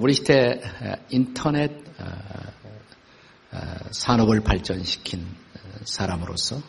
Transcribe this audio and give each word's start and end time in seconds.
우리 0.00 0.14
시대 0.14 0.60
인터넷 1.10 1.72
산업을 3.90 4.40
발전시킨 4.40 5.26
사람으로서 5.84 6.62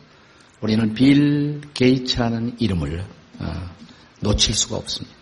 우리는 0.62 0.94
빌 0.94 1.62
게이츠라는 1.74 2.58
이름을 2.60 3.06
놓칠 4.22 4.56
수가 4.56 4.78
없습니다. 4.78 5.16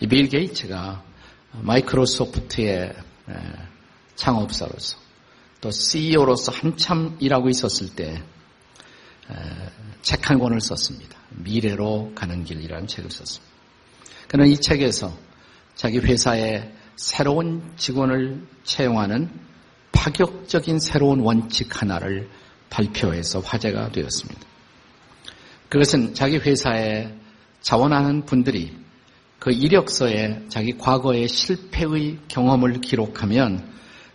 이 0.00 0.06
빌 0.06 0.28
게이츠가 0.28 1.04
마이크로소프트의 1.52 2.94
창업사로서 4.16 4.98
또 5.60 5.70
CEO로서 5.70 6.52
한참 6.52 7.16
일하고 7.20 7.48
있었을 7.48 7.94
때 7.94 8.22
책 10.02 10.30
한 10.30 10.38
권을 10.38 10.60
썼습니다. 10.60 11.18
미래로 11.30 12.12
가는 12.14 12.42
길이라는 12.44 12.86
책을 12.86 13.10
썼습니다. 13.10 13.54
그는 14.28 14.46
이 14.46 14.56
책에서 14.56 15.16
자기 15.74 15.98
회사에 15.98 16.72
새로운 16.98 17.62
직원을 17.76 18.44
채용하는 18.64 19.30
파격적인 19.92 20.80
새로운 20.80 21.20
원칙 21.20 21.80
하나를 21.80 22.28
발표해서 22.70 23.38
화제가 23.38 23.92
되었습니다. 23.92 24.40
그것은 25.68 26.14
자기 26.14 26.38
회사에 26.38 27.14
자원하는 27.60 28.24
분들이 28.24 28.76
그 29.38 29.52
이력서에 29.52 30.46
자기 30.48 30.76
과거의 30.76 31.28
실패의 31.28 32.18
경험을 32.26 32.80
기록하면 32.80 33.72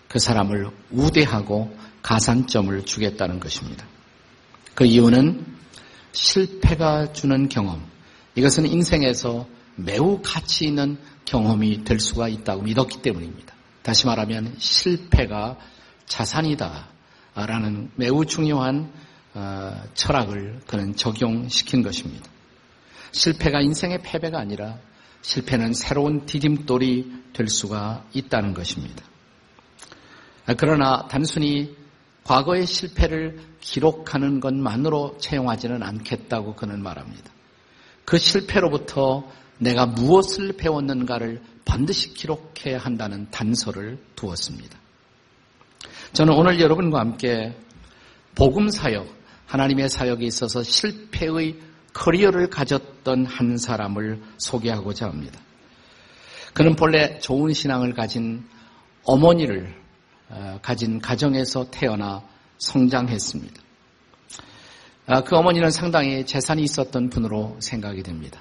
그 0.10 0.20
사람을 0.20 0.70
우대하고 0.92 1.76
가산점을 2.02 2.84
주겠다는 2.84 3.40
것입니다. 3.40 3.88
그 4.76 4.84
이유는 4.84 5.46
실패가 6.12 7.14
주는 7.14 7.48
경험, 7.48 7.82
이것은 8.36 8.66
인생에서 8.66 9.48
매우 9.76 10.22
가치 10.24 10.66
있는 10.66 10.98
경험이 11.26 11.84
될 11.84 12.00
수가 12.00 12.28
있다고 12.28 12.64
믿었기 12.64 13.02
때문입니다. 13.02 13.54
다시 13.82 14.06
말하면 14.06 14.56
실패가 14.58 15.58
자산이다. 16.06 16.90
라는 17.36 17.90
매우 17.96 18.26
중요한 18.26 18.92
어, 19.34 19.84
철학을 19.96 20.62
그는 20.68 20.96
적용시킨 20.96 21.82
것입니다. 21.82 22.30
실패가 23.12 23.62
인생의 23.62 24.04
패배가 24.04 24.40
아니라 24.40 24.78
실패는 25.22 25.74
새로운 25.74 26.26
디딤돌이 26.26 27.24
될 27.34 27.48
수가 27.48 28.06
있다는 28.14 28.54
것입니다. 28.54 29.04
그러나 30.58 31.08
단순히 31.08 31.76
과거의 32.24 32.66
실패를 32.68 33.40
기록하는 33.60 34.40
것만으로 34.40 35.18
채용하지는 35.20 35.82
않겠다고 35.82 36.56
그는 36.56 36.82
말합니다. 36.84 37.32
그 38.06 38.18
실패로부터 38.18 39.24
내가 39.58 39.86
무엇을 39.86 40.54
배웠는가를 40.54 41.42
반드시 41.66 42.14
기록해야 42.14 42.78
한다는 42.78 43.30
단서를 43.32 43.98
두었습니다. 44.16 44.78
저는 46.14 46.34
오늘 46.34 46.60
여러분과 46.60 47.00
함께 47.00 47.56
복음 48.36 48.70
사역, 48.70 49.08
하나님의 49.46 49.90
사역에 49.90 50.26
있어서 50.26 50.64
실패의 50.64 51.60
커리어를 51.94 52.50
가졌던 52.50 53.26
한 53.26 53.58
사람을 53.58 54.22
소개하고자 54.38 55.08
합니다. 55.08 55.40
그는 56.54 56.76
본래 56.76 57.20
좋은 57.20 57.54
신앙을 57.54 57.94
가진 57.94 58.48
어머니를 59.04 59.76
어, 60.30 60.60
가진 60.62 61.00
가정에서 61.00 61.70
태어나 61.70 62.24
성장했습니다. 62.58 63.62
아, 65.06 65.22
그 65.24 65.36
어머니는 65.36 65.70
상당히 65.70 66.26
재산이 66.26 66.64
있었던 66.64 67.10
분으로 67.10 67.58
생각이 67.60 68.04
됩니다. 68.04 68.40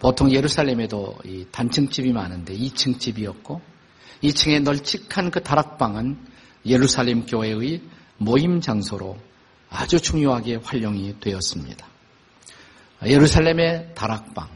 보통 0.00 0.32
예루살렘에도 0.32 1.16
단층집이 1.50 2.12
많은데 2.12 2.54
2층 2.54 2.98
집이었고 2.98 3.60
2층에 4.22 4.62
널찍한 4.62 5.30
그 5.30 5.42
다락방은 5.42 6.18
예루살렘 6.66 7.26
교회의 7.26 7.82
모임 8.18 8.60
장소로 8.60 9.18
아주 9.68 10.00
중요하게 10.00 10.56
활용이 10.56 11.18
되었습니다. 11.18 11.86
예루살렘의 13.04 13.94
다락방, 13.94 14.48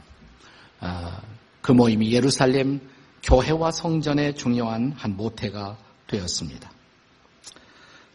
아, 0.80 1.20
그 1.62 1.72
모임이 1.72 2.12
예루살렘 2.12 2.80
교회와 3.22 3.72
성전의 3.72 4.36
중요한 4.36 4.92
한 4.96 5.16
모태가 5.16 5.78
되었습니다. 6.06 6.70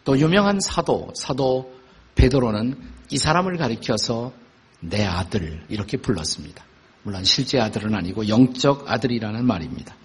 또 0.05 0.17
유명한 0.17 0.59
사도, 0.61 1.11
사도 1.15 1.73
베드로는 2.15 2.79
이 3.09 3.17
사람을 3.17 3.57
가리켜서 3.57 4.31
내 4.79 5.05
아들 5.05 5.65
이렇게 5.67 5.97
불렀습니다. 5.97 6.63
물론 7.03 7.23
실제 7.23 7.59
아들은 7.59 7.95
아니고 7.95 8.27
영적 8.27 8.89
아들이라는 8.89 9.45
말입니다. 9.45 9.95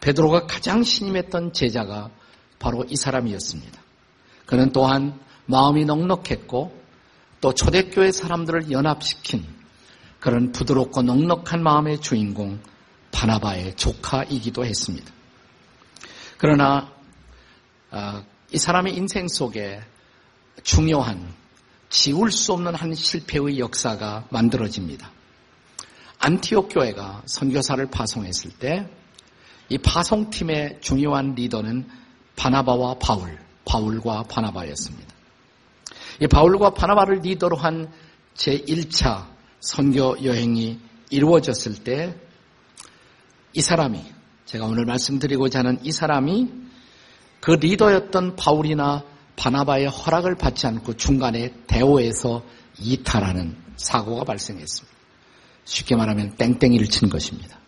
베드로가 0.00 0.46
가장 0.46 0.82
신임했던 0.82 1.52
제자가 1.52 2.10
바로 2.58 2.84
이 2.88 2.96
사람이었습니다. 2.96 3.80
그는 4.46 4.72
또한 4.72 5.18
마음이 5.46 5.84
넉넉했고 5.84 6.82
또 7.40 7.52
초대교회 7.52 8.12
사람들을 8.12 8.70
연합시킨 8.70 9.44
그런 10.20 10.52
부드럽고 10.52 11.02
넉넉한 11.02 11.62
마음의 11.62 12.00
주인공 12.00 12.60
바나바의 13.12 13.76
조카이기도 13.76 14.64
했습니다. 14.64 15.12
그러나 16.38 16.92
아, 17.90 18.24
이 18.52 18.58
사람의 18.58 18.96
인생 18.96 19.28
속에 19.28 19.82
중요한 20.62 21.32
지울 21.90 22.32
수 22.32 22.52
없는 22.52 22.74
한 22.74 22.94
실패의 22.94 23.58
역사가 23.58 24.26
만들어집니다. 24.30 25.10
안티옥 26.24 26.68
교회가 26.70 27.22
선교사를 27.26 27.84
파송했을 27.86 28.50
때 28.52 28.86
이 29.70 29.78
파송팀의 29.78 30.78
중요한 30.80 31.34
리더는 31.34 31.88
바나바와 32.36 32.98
바울, 32.98 33.38
바울과 33.64 34.24
바나바였습니다. 34.24 35.14
이 36.20 36.26
바울과 36.26 36.70
바나바를 36.70 37.20
리더로 37.20 37.56
한 37.56 37.90
제1차 38.34 39.26
선교 39.60 40.22
여행이 40.22 40.78
이루어졌을 41.10 41.74
때 41.82 42.14
이 43.56 43.60
사람이 43.60 44.04
제가 44.46 44.66
오늘 44.66 44.84
말씀드리고자 44.84 45.60
하는 45.60 45.78
이 45.84 45.92
사람이 45.92 46.50
그 47.40 47.52
리더였던 47.52 48.36
바울이나 48.36 49.04
바나바의 49.36 49.86
허락을 49.86 50.34
받지 50.34 50.66
않고 50.66 50.96
중간에 50.96 51.54
대오에서 51.66 52.42
이탈하는 52.80 53.56
사고가 53.76 54.24
발생했습니다. 54.24 54.93
쉽게 55.64 55.96
말하면 55.96 56.36
땡땡이를 56.36 56.88
친 56.88 57.08
것입니다. 57.08 57.58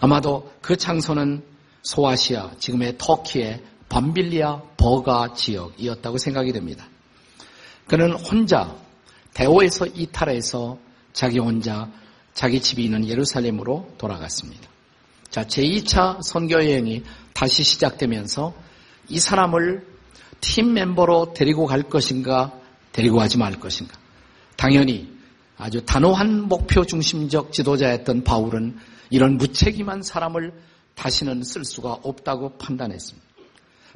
아마도 0.00 0.52
그 0.60 0.76
장소는 0.76 1.42
소아시아, 1.82 2.52
지금의 2.58 2.96
터키의 2.98 3.62
밤빌리아 3.88 4.62
버가 4.76 5.34
지역이었다고 5.34 6.18
생각이 6.18 6.52
됩니다. 6.52 6.86
그는 7.86 8.12
혼자 8.12 8.76
대오에서 9.34 9.86
이탈해서 9.86 10.78
자기 11.12 11.38
혼자 11.38 11.90
자기 12.32 12.60
집이 12.60 12.84
있는 12.84 13.06
예루살렘으로 13.06 13.94
돌아갔습니다. 13.98 14.68
자, 15.30 15.44
제2차 15.44 16.22
선교 16.22 16.54
여행이 16.54 17.02
다시 17.32 17.62
시작되면서 17.62 18.54
이 19.08 19.18
사람을 19.18 19.86
팀 20.40 20.74
멤버로 20.74 21.32
데리고 21.34 21.66
갈 21.66 21.82
것인가, 21.82 22.52
데리고 22.92 23.18
가지 23.18 23.38
말 23.38 23.58
것인가. 23.58 23.94
당연히 24.56 25.13
아주 25.56 25.84
단호한 25.84 26.48
목표 26.48 26.84
중심적 26.84 27.52
지도자였던 27.52 28.24
바울은 28.24 28.76
이런 29.10 29.36
무책임한 29.36 30.02
사람을 30.02 30.52
다시는 30.94 31.42
쓸 31.42 31.64
수가 31.64 31.92
없다고 32.02 32.58
판단했습니다. 32.58 33.24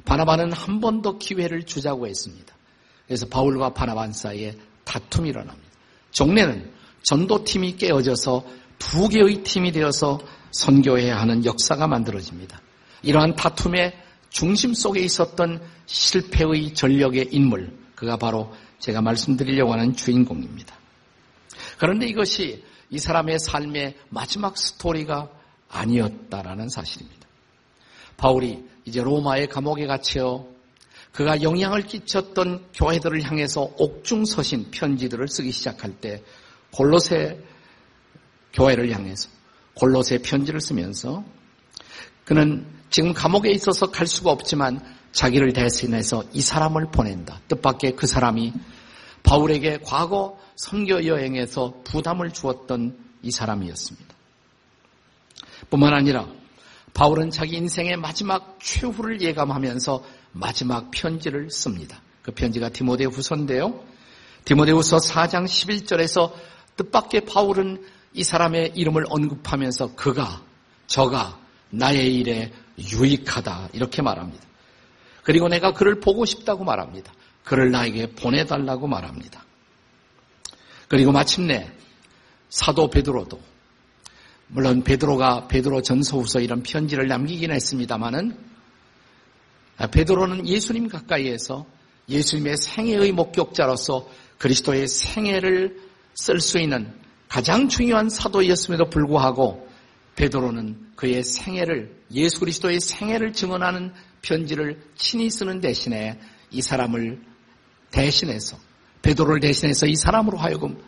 바나바는 0.05 0.53
한 0.53 0.79
번 0.79 1.01
더 1.01 1.17
기회를 1.17 1.63
주자고 1.65 2.07
했습니다. 2.07 2.55
그래서 3.05 3.25
바울과 3.27 3.73
바나반 3.73 4.13
사이에 4.13 4.55
다툼이 4.85 5.29
일어납니다. 5.29 5.67
종래는 6.11 6.71
전도팀이 7.03 7.75
깨어져서 7.77 8.45
두 8.77 9.09
개의 9.09 9.43
팀이 9.43 9.71
되어서 9.71 10.19
선교해야 10.51 11.19
하는 11.19 11.43
역사가 11.45 11.87
만들어집니다. 11.87 12.61
이러한 13.03 13.35
다툼의 13.35 13.93
중심 14.29 14.73
속에 14.73 15.01
있었던 15.01 15.61
실패의 15.85 16.73
전력의 16.73 17.29
인물, 17.31 17.77
그가 17.95 18.17
바로 18.17 18.53
제가 18.79 19.01
말씀드리려고 19.01 19.73
하는 19.73 19.95
주인공입니다. 19.95 20.78
그런데 21.79 22.05
이것이 22.07 22.63
이 22.89 22.99
사람의 22.99 23.39
삶의 23.39 23.95
마지막 24.09 24.57
스토리가 24.57 25.29
아니었다라는 25.69 26.69
사실입니다. 26.69 27.27
바울이 28.17 28.63
이제 28.85 29.01
로마의 29.01 29.47
감옥에 29.47 29.87
갇혀 29.87 30.45
그가 31.13 31.41
영향을 31.41 31.83
끼쳤던 31.83 32.67
교회들을 32.73 33.23
향해서 33.23 33.73
옥중서신 33.77 34.71
편지들을 34.71 35.27
쓰기 35.27 35.51
시작할 35.51 35.93
때 35.99 36.21
골로새 36.71 37.39
교회를 38.53 38.91
향해서 38.91 39.29
골로새 39.73 40.19
편지를 40.19 40.59
쓰면서 40.59 41.23
그는 42.25 42.67
지금 42.89 43.13
감옥에 43.13 43.51
있어서 43.51 43.89
갈 43.89 44.05
수가 44.05 44.31
없지만 44.31 44.79
자기를 45.11 45.53
대신해서 45.53 46.23
이 46.33 46.41
사람을 46.41 46.87
보낸다. 46.91 47.41
뜻밖의 47.47 47.95
그 47.95 48.05
사람이 48.05 48.53
바울에게 49.29 49.81
과거 49.83 50.39
선교 50.55 51.05
여행에서 51.05 51.81
부담을 51.83 52.31
주었던 52.31 52.97
이 53.21 53.29
사람이었습니다. 53.29 54.15
뿐만 55.69 55.93
아니라 55.93 56.27
바울은 56.95 57.29
자기 57.29 57.57
인생의 57.57 57.97
마지막 57.97 58.57
최후를 58.59 59.21
예감하면서 59.21 60.03
마지막 60.31 60.89
편지를 60.89 61.51
씁니다. 61.51 62.01
그 62.23 62.31
편지가 62.31 62.69
디모데 62.69 63.05
후서인데요. 63.05 63.83
디모데 64.45 64.71
후서 64.71 64.97
4장 64.97 65.45
11절에서 65.45 66.33
뜻밖의 66.77 67.25
바울은 67.25 67.85
이 68.13 68.23
사람의 68.23 68.71
이름을 68.73 69.05
언급하면서 69.09 69.93
그가 69.93 70.41
저가 70.87 71.39
나의 71.69 72.15
일에 72.15 72.51
유익하다 72.79 73.69
이렇게 73.73 74.01
말합니다. 74.01 74.43
그리고 75.21 75.47
내가 75.47 75.73
그를 75.73 75.99
보고 75.99 76.25
싶다고 76.25 76.63
말합니다. 76.63 77.13
그를 77.49 77.71
나에게 77.71 78.11
보내달라고 78.11 78.85
말합니다. 78.85 79.43
그리고 80.87 81.11
마침내 81.11 81.71
사도 82.49 82.91
베드로도 82.91 83.41
물론 84.49 84.83
베드로가 84.83 85.47
베드로 85.47 85.81
전서후서 85.81 86.41
이런 86.41 86.61
편지를 86.61 87.07
남기긴 87.07 87.51
했습니다마는 87.51 88.37
베드로는 89.91 90.47
예수님 90.47 90.89
가까이에서 90.89 91.65
예수님의 92.07 92.57
생애의 92.57 93.13
목격자로서 93.13 94.07
그리스도의 94.37 94.87
생애를 94.87 95.79
쓸 96.13 96.39
수 96.41 96.59
있는 96.59 96.93
가장 97.27 97.67
중요한 97.67 98.09
사도였음에도 98.09 98.91
불구하고 98.91 99.67
베드로는 100.15 100.91
그의 100.95 101.23
생애를 101.23 101.99
예수 102.11 102.41
그리스도의 102.41 102.79
생애를 102.79 103.33
증언하는 103.33 103.91
편지를 104.21 104.83
친히 104.95 105.31
쓰는 105.31 105.61
대신에 105.61 106.19
이 106.51 106.61
사람을 106.61 107.28
대신해서 107.91 108.57
베드로를 109.01 109.39
대신해서 109.39 109.85
이 109.85 109.95
사람으로 109.95 110.37
하여금 110.37 110.81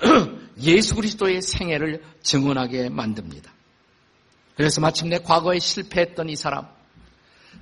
예수 0.62 0.94
그리스도의 0.94 1.42
생애를 1.42 2.02
증언하게 2.22 2.88
만듭니다. 2.88 3.52
그래서 4.56 4.80
마침내 4.80 5.18
과거에 5.18 5.58
실패했던 5.58 6.28
이 6.28 6.36
사람, 6.36 6.66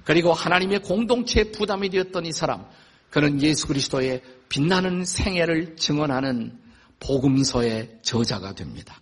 그리고 0.05 0.33
하나님의 0.33 0.83
공동체의 0.83 1.53
부담이 1.53 1.91
되었던 1.91 2.27
이 2.27 2.33
사람, 2.33 2.67
그는 3.11 3.41
예수 3.43 3.67
그리스도의 3.67 4.23
빛나는 4.49 5.05
생애를 5.05 5.77
증언하는 5.77 6.59
복음서의 7.01 7.99
저자가 8.03 8.55
됩니다. 8.55 9.01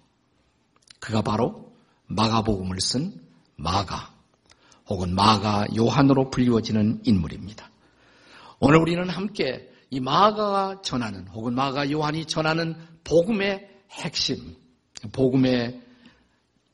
그가 0.99 1.23
바로 1.23 1.73
마가복음을 2.07 2.81
쓴 2.81 3.21
마가 3.57 4.13
혹은 4.89 5.15
마가 5.15 5.67
요한으로 5.77 6.31
불리워지는 6.31 7.01
인물입니다. 7.05 7.71
오늘 8.59 8.79
우리는 8.79 9.09
함께 9.09 9.72
이 9.93 10.01
마가가 10.01 10.81
전하는 10.81 11.29
혹은 11.29 11.55
마가 11.55 11.91
요한이 11.91 12.25
전하는 12.25 12.75
복음의 13.05 13.69
핵심, 13.91 14.57
복음의 15.13 15.83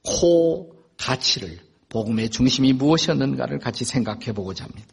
코 0.04 0.72
가치를 0.96 1.58
복음의 1.88 2.30
중심이 2.30 2.72
무엇이었는가를 2.72 3.58
같이 3.58 3.84
생각해 3.84 4.32
보고자 4.32 4.66
합니다. 4.66 4.86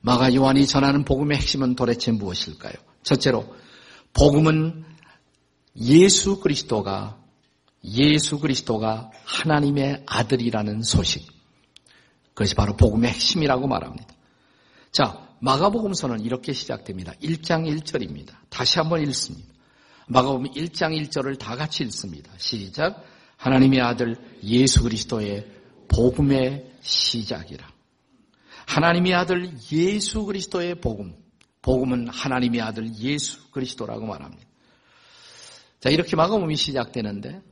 마가 0.00 0.32
요한이 0.32 0.68
전하는 0.68 1.04
복음의 1.04 1.38
핵심은 1.38 1.74
도대체 1.74 2.12
무엇일까요? 2.12 2.74
첫째로 3.02 3.52
복음은 4.12 4.84
예수 5.78 6.38
그리스도가 6.38 7.18
예수 7.82 8.38
그리스도가 8.38 9.10
하나님의 9.24 10.04
아들이라는 10.06 10.82
소식. 10.82 11.26
그것이 12.28 12.54
바로 12.54 12.76
복음의 12.76 13.10
핵심이라고 13.10 13.66
말합니다. 13.66 14.14
자, 14.92 15.25
마가복음서는 15.40 16.20
이렇게 16.20 16.52
시작됩니다. 16.52 17.12
1장 17.22 17.66
1절입니다. 17.66 18.34
다시 18.48 18.78
한번 18.78 19.02
읽습니다. 19.02 19.52
마가복음 20.08 20.50
1장 20.52 20.98
1절을 21.08 21.38
다 21.38 21.56
같이 21.56 21.82
읽습니다. 21.84 22.32
시작. 22.38 23.04
하나님의 23.36 23.80
아들 23.80 24.16
예수 24.42 24.82
그리스도의 24.82 25.46
복음의 25.88 26.72
시작이라. 26.80 27.66
하나님의 28.66 29.14
아들 29.14 29.50
예수 29.72 30.24
그리스도의 30.24 30.76
복음. 30.76 31.14
복음은 31.62 32.08
하나님의 32.08 32.60
아들 32.60 32.94
예수 32.96 33.50
그리스도라고 33.50 34.06
말합니다. 34.06 34.46
자, 35.80 35.90
이렇게 35.90 36.16
마가복음이 36.16 36.56
시작되는데 36.56 37.42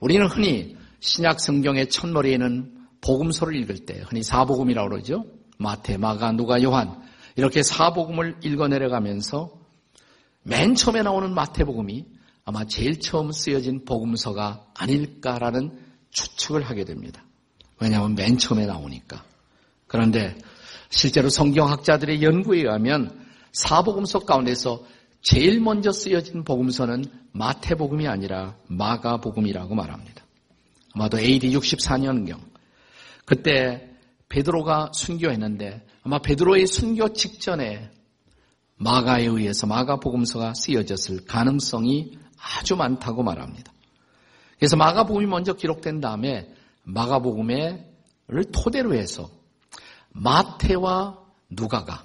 우리는 0.00 0.26
흔히 0.26 0.76
신약 1.00 1.40
성경의 1.40 1.88
첫머리에는 1.88 2.74
복음서를 3.00 3.56
읽을 3.56 3.86
때 3.86 4.02
흔히 4.06 4.22
사복음이라고 4.22 4.88
그러죠. 4.88 5.24
마태, 5.58 5.98
마가, 5.98 6.32
누가, 6.32 6.62
요한 6.62 7.02
이렇게 7.36 7.62
사복음을 7.62 8.38
읽어 8.44 8.68
내려가면서 8.68 9.52
맨 10.42 10.74
처음에 10.74 11.02
나오는 11.02 11.34
마태복음이 11.34 12.06
아마 12.44 12.64
제일 12.64 13.00
처음 13.00 13.32
쓰여진 13.32 13.84
복음서가 13.84 14.66
아닐까라는 14.74 15.78
추측을 16.10 16.62
하게 16.62 16.84
됩니다. 16.84 17.24
왜냐하면 17.80 18.14
맨 18.14 18.38
처음에 18.38 18.66
나오니까. 18.66 19.24
그런데 19.86 20.36
실제로 20.90 21.28
성경학자들의 21.28 22.22
연구에 22.22 22.60
의하면 22.60 23.26
사복음서 23.52 24.20
가운데서 24.20 24.84
제일 25.22 25.60
먼저 25.60 25.90
쓰여진 25.90 26.44
복음서는 26.44 27.04
마태복음이 27.32 28.06
아니라 28.06 28.56
마가복음이라고 28.68 29.74
말합니다. 29.74 30.22
아마도 30.92 31.18
AD 31.18 31.50
64년경 31.56 32.38
그때 33.24 33.93
베드로가 34.28 34.90
순교했는데 34.92 35.86
아마 36.02 36.18
베드로의 36.18 36.66
순교 36.66 37.12
직전에 37.12 37.90
마가에 38.76 39.24
의해서 39.24 39.66
마가 39.66 39.96
복음서가 39.96 40.54
쓰여졌을 40.54 41.24
가능성이 41.24 42.18
아주 42.38 42.76
많다고 42.76 43.22
말합니다. 43.22 43.72
그래서 44.58 44.76
마가 44.76 45.04
복음이 45.04 45.26
먼저 45.26 45.54
기록된 45.54 46.00
다음에 46.00 46.52
마가 46.82 47.20
복음을 47.20 47.84
토대로 48.52 48.94
해서 48.94 49.30
마태와 50.10 51.18
누가가 51.50 52.04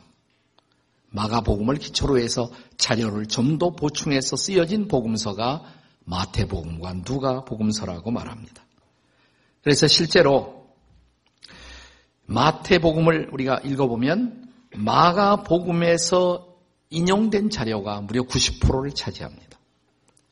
마가 1.12 1.42
복음을 1.42 1.76
기초로 1.76 2.20
해서 2.20 2.52
자료를 2.78 3.26
좀 3.28 3.58
더 3.58 3.72
보충해서 3.72 4.36
쓰여진 4.36 4.88
복음서가 4.88 5.64
마태 6.06 6.48
복음과 6.48 7.04
누가 7.04 7.44
복음서라고 7.44 8.12
말합니다. 8.12 8.64
그래서 9.64 9.88
실제로 9.88 10.59
마태복음을 12.30 13.30
우리가 13.34 13.60
읽어보면 13.66 14.48
마가복음에서 14.76 16.48
인용된 16.92 17.50
자료가 17.50 18.02
무려 18.02 18.22
90%를 18.24 18.92
차지합니다. 18.92 19.58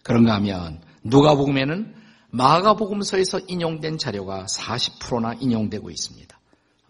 그런가 0.04 0.36
하면 0.36 0.82
누가복음에는 1.04 1.96
마가복음서에서 2.30 3.40
인용된 3.48 3.98
자료가 3.98 4.46
40%나 4.46 5.34
인용되고 5.40 5.90
있습니다. 5.90 6.40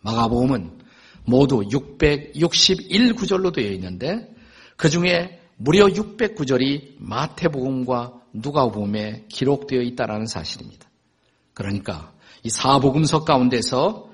마가복음은 0.02 0.80
모두 1.26 1.62
661구절로 1.62 3.54
되어 3.54 3.72
있는데 3.72 4.30
그 4.76 4.90
중에 4.90 5.40
무려 5.56 5.86
600구절이 5.88 6.96
마태복음과 7.00 8.14
누가복음에 8.34 9.26
기록되어 9.30 9.82
있다는 9.82 10.26
사실입니다. 10.28 10.90
그러니까 11.54 12.14
이 12.44 12.50
사복음서 12.50 13.24
가운데서 13.24 14.07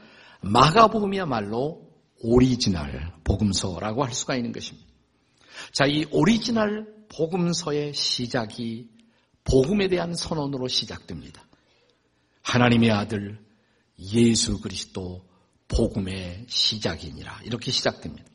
마가복음이야말로 0.44 1.90
오리지널 2.20 3.14
복음서라고 3.24 4.04
할 4.04 4.14
수가 4.14 4.36
있는 4.36 4.52
것입니다. 4.52 4.88
자, 5.72 5.86
이 5.86 6.06
오리지널 6.12 6.88
복음서의 7.10 7.94
시작이 7.94 8.90
복음에 9.44 9.88
대한 9.88 10.16
선언으로 10.16 10.68
시작됩니다. 10.68 11.46
하나님의 12.42 12.92
아들 12.92 13.40
예수 14.14 14.60
그리스도 14.62 15.28
복음의 15.68 16.46
시작이니라. 16.48 17.42
이렇게 17.44 17.72
시작됩니다. 17.72 18.26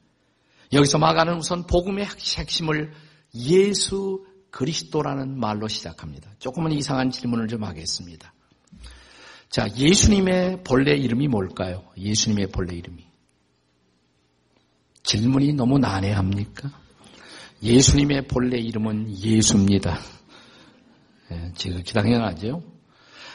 여기서 0.73 0.99
마가는 0.99 1.37
우선 1.37 1.67
복음의 1.67 2.07
핵심을 2.07 2.93
예수 3.35 4.25
그리스도라는 4.51 5.39
말로 5.39 5.69
시작합니다. 5.69 6.31
조금은 6.39 6.73
이상한 6.73 7.11
질문을 7.11 7.49
좀 7.49 7.65
하겠습니다. 7.65 8.33
자, 9.51 9.67
예수님의 9.77 10.63
본래 10.63 10.95
이름이 10.95 11.29
뭘까요? 11.29 11.85
예수님의 11.97 12.49
본래 12.49 12.77
이름이. 12.77 13.07
질문이 15.03 15.55
너무 15.55 15.79
난해합니까? 15.79 16.71
예수님의 17.63 18.29
본래 18.29 18.59
이름은 18.59 19.19
예수입니다. 19.19 19.99
예, 21.33 21.53
지극히 21.55 21.93
당연하죠. 21.93 22.63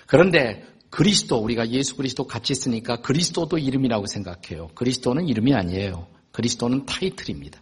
그런데 0.06 0.64
그리스도 0.90 1.38
우리가 1.38 1.70
예수 1.70 1.96
그리스도 1.96 2.28
같이 2.28 2.54
쓰니까 2.54 2.98
그리스도도 3.02 3.58
이름이라고 3.58 4.06
생각해요. 4.06 4.68
그리스도는 4.76 5.28
이름이 5.28 5.54
아니에요. 5.54 6.08
그리스도는 6.32 6.86
타이틀입니다. 6.86 7.60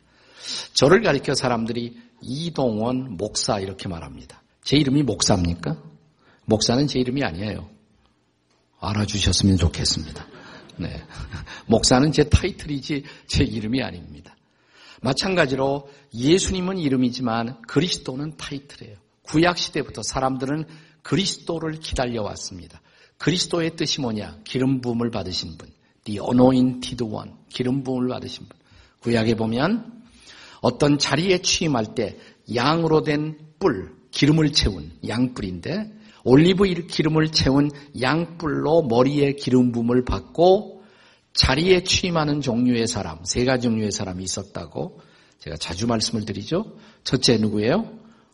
저를 0.73 1.01
가리켜 1.01 1.33
사람들이 1.33 1.97
이동원 2.21 3.15
목사 3.15 3.59
이렇게 3.59 3.87
말합니다. 3.87 4.41
제 4.63 4.77
이름이 4.77 5.03
목사입니까? 5.03 5.81
목사는 6.45 6.85
제 6.87 6.99
이름이 6.99 7.23
아니에요. 7.23 7.69
알아주셨으면 8.81 9.57
좋겠습니다. 9.57 10.27
네. 10.77 11.01
목사는 11.67 12.11
제 12.11 12.23
타이틀이지 12.23 13.03
제 13.27 13.43
이름이 13.43 13.81
아닙니다. 13.81 14.35
마찬가지로 15.01 15.89
예수님은 16.13 16.77
이름이지만 16.77 17.61
그리스도는 17.63 18.37
타이틀이에요. 18.37 18.97
구약 19.23 19.57
시대부터 19.57 20.01
사람들은 20.03 20.65
그리스도를 21.03 21.79
기다려 21.79 22.21
왔습니다. 22.23 22.81
그리스도의 23.17 23.75
뜻이 23.75 24.01
뭐냐? 24.01 24.39
기름 24.43 24.81
부음을 24.81 25.11
받으신 25.11 25.57
분. 25.57 25.69
The 26.03 26.19
anointed 26.19 27.03
one. 27.03 27.31
기름 27.49 27.83
부음을 27.83 28.07
받으신 28.09 28.47
분. 28.47 28.57
구약에 29.01 29.35
보면 29.35 30.03
어떤 30.61 30.97
자리에 30.97 31.41
취임할 31.41 31.95
때 31.95 32.17
양으로 32.53 33.01
된 33.03 33.37
뿔, 33.59 33.95
기름을 34.11 34.51
채운 34.51 34.91
양뿔인데 35.07 36.00
올리브 36.23 36.65
기름을 36.65 37.31
채운 37.31 37.71
양뿔로 37.99 38.83
머리에 38.83 39.33
기름 39.33 39.71
부음을 39.71 40.05
받고 40.05 40.83
자리에 41.33 41.83
취임하는 41.83 42.41
종류의 42.41 42.87
사람, 42.87 43.23
세 43.23 43.45
가지 43.45 43.63
종류의 43.63 43.91
사람이 43.91 44.23
있었다고 44.23 44.99
제가 45.39 45.55
자주 45.57 45.87
말씀을 45.87 46.25
드리죠. 46.25 46.77
첫째 47.03 47.37
누구예요? 47.37 47.85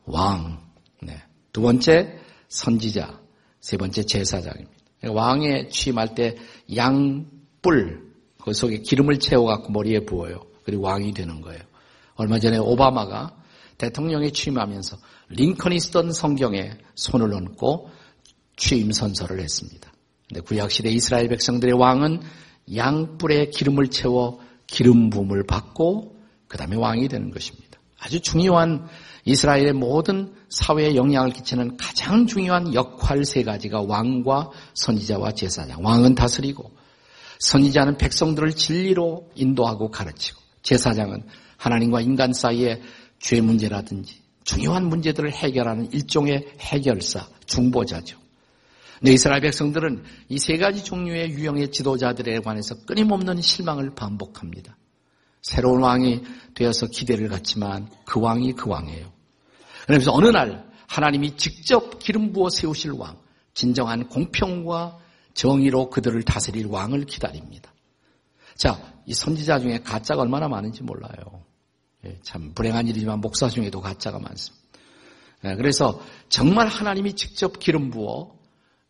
왕. 0.06 0.60
네. 1.02 1.22
두 1.54 1.62
번째 1.62 2.20
선지자. 2.50 3.22
세 3.60 3.78
번째 3.78 4.04
제사장입니다. 4.04 4.72
왕에 5.10 5.70
취임할 5.70 6.16
때 6.16 6.36
양뿔 6.76 8.08
그 8.42 8.54
속에 8.54 8.80
기름을 8.80 9.20
채워갖고 9.20 9.72
머리에 9.72 10.06
부어요. 10.06 10.42
그리고 10.64 10.84
왕이 10.84 11.14
되는 11.14 11.42
거예요. 11.42 11.62
얼마 12.16 12.40
전에 12.40 12.58
오바마가 12.58 13.36
대통령에 13.78 14.32
취임하면서 14.32 14.98
링컨이 15.30 15.80
쓰던 15.80 16.12
성경에 16.12 16.72
손을 16.96 17.34
얹고 17.34 17.90
취임 18.56 18.92
선서를 18.92 19.40
했습니다. 19.40 19.92
근데 20.28 20.42
구약시대 20.42 20.90
이스라엘 20.90 21.30
백성들의 21.30 21.76
왕은 21.76 22.22
양뿔에 22.76 23.48
기름을 23.48 23.88
채워 23.90 24.40
기름 24.66 25.10
부음을 25.10 25.46
받고 25.46 26.16
그 26.48 26.58
다음에 26.58 26.76
왕이 26.76 27.08
되는 27.08 27.32
것입니다. 27.32 27.80
아주 28.00 28.20
중요한 28.20 28.88
이스라엘의 29.26 29.74
모든 29.74 30.34
사회에 30.50 30.96
영향을 30.96 31.32
끼치는 31.32 31.78
가장 31.78 32.28
중요한 32.28 32.74
역할 32.74 33.26
세 33.26 33.44
가지가 33.44 33.82
왕과 33.82 34.52
선지자와 34.76 35.34
제사장. 35.34 35.84
왕은 35.84 36.16
다스리고 36.16 36.72
선지자는 37.40 37.98
백성들을 37.98 38.54
진리로 38.54 39.30
인도하고 39.36 39.92
가르치고 39.92 40.40
제사장은 40.62 41.24
하나님과 41.58 42.02
인간 42.02 42.34
사이의 42.34 42.82
죄 43.20 43.42
문제라든지 43.42 44.22
중요한 44.44 44.88
문제들을 44.88 45.32
해결하는 45.32 45.92
일종의 45.92 46.48
해결사, 46.60 47.28
중보자죠. 47.46 48.18
네, 49.02 49.12
이스라엘 49.12 49.42
백성들은 49.42 50.04
이 50.30 50.38
세 50.40 50.58
가지 50.58 50.84
종류의 50.84 51.32
유형의 51.32 51.72
지도자들에 51.72 52.40
관해서 52.40 52.76
끊임없는 52.86 53.42
실망을 53.42 53.94
반복합니다. 53.94 54.76
새로운 55.42 55.84
왕이 55.84 56.24
되어서 56.56 56.88
기대를 56.88 57.28
갖지만 57.30 57.90
그 58.06 58.20
왕이 58.20 58.54
그 58.54 58.70
왕이에요. 58.70 59.12
그래서 59.86 60.12
어느 60.14 60.28
날 60.28 60.68
하나님이 60.88 61.38
직접 61.38 62.00
기름 62.00 62.34
부어 62.34 62.50
세우실 62.50 62.92
왕, 62.92 63.18
진정한 63.54 64.08
공평과 64.08 64.98
정의로 65.34 65.90
그들을 65.90 66.24
다스릴 66.24 66.68
왕을 66.68 67.06
기다립니다. 67.06 67.72
자, 68.56 68.82
이 69.06 69.14
선지자 69.14 69.60
중에 69.60 69.80
가짜가 69.84 70.24
얼마나 70.24 70.48
많은지 70.48 70.84
몰라요. 70.84 71.44
예, 72.06 72.18
참 72.22 72.54
불행한 72.54 72.88
일이지만 72.88 73.20
목사 73.20 73.50
중에도 73.50 73.82
가짜가 73.82 74.20
많습니다. 74.20 74.66
예, 75.46 75.56
그래서 75.56 76.02
정말 76.30 76.68
하나님이 76.68 77.16
직접 77.16 77.60
기름 77.60 77.90
부어 77.90 78.38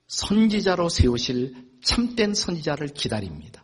선지자로 0.07 0.89
세우실 0.89 1.55
참된 1.83 2.33
선지자를 2.33 2.89
기다립니다. 2.89 3.63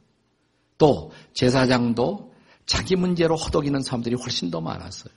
또 0.77 1.11
제사장도 1.33 2.33
자기 2.65 2.95
문제로 2.95 3.35
허덕이는 3.35 3.81
사람들이 3.81 4.15
훨씬 4.15 4.51
더 4.51 4.61
많았어요. 4.61 5.13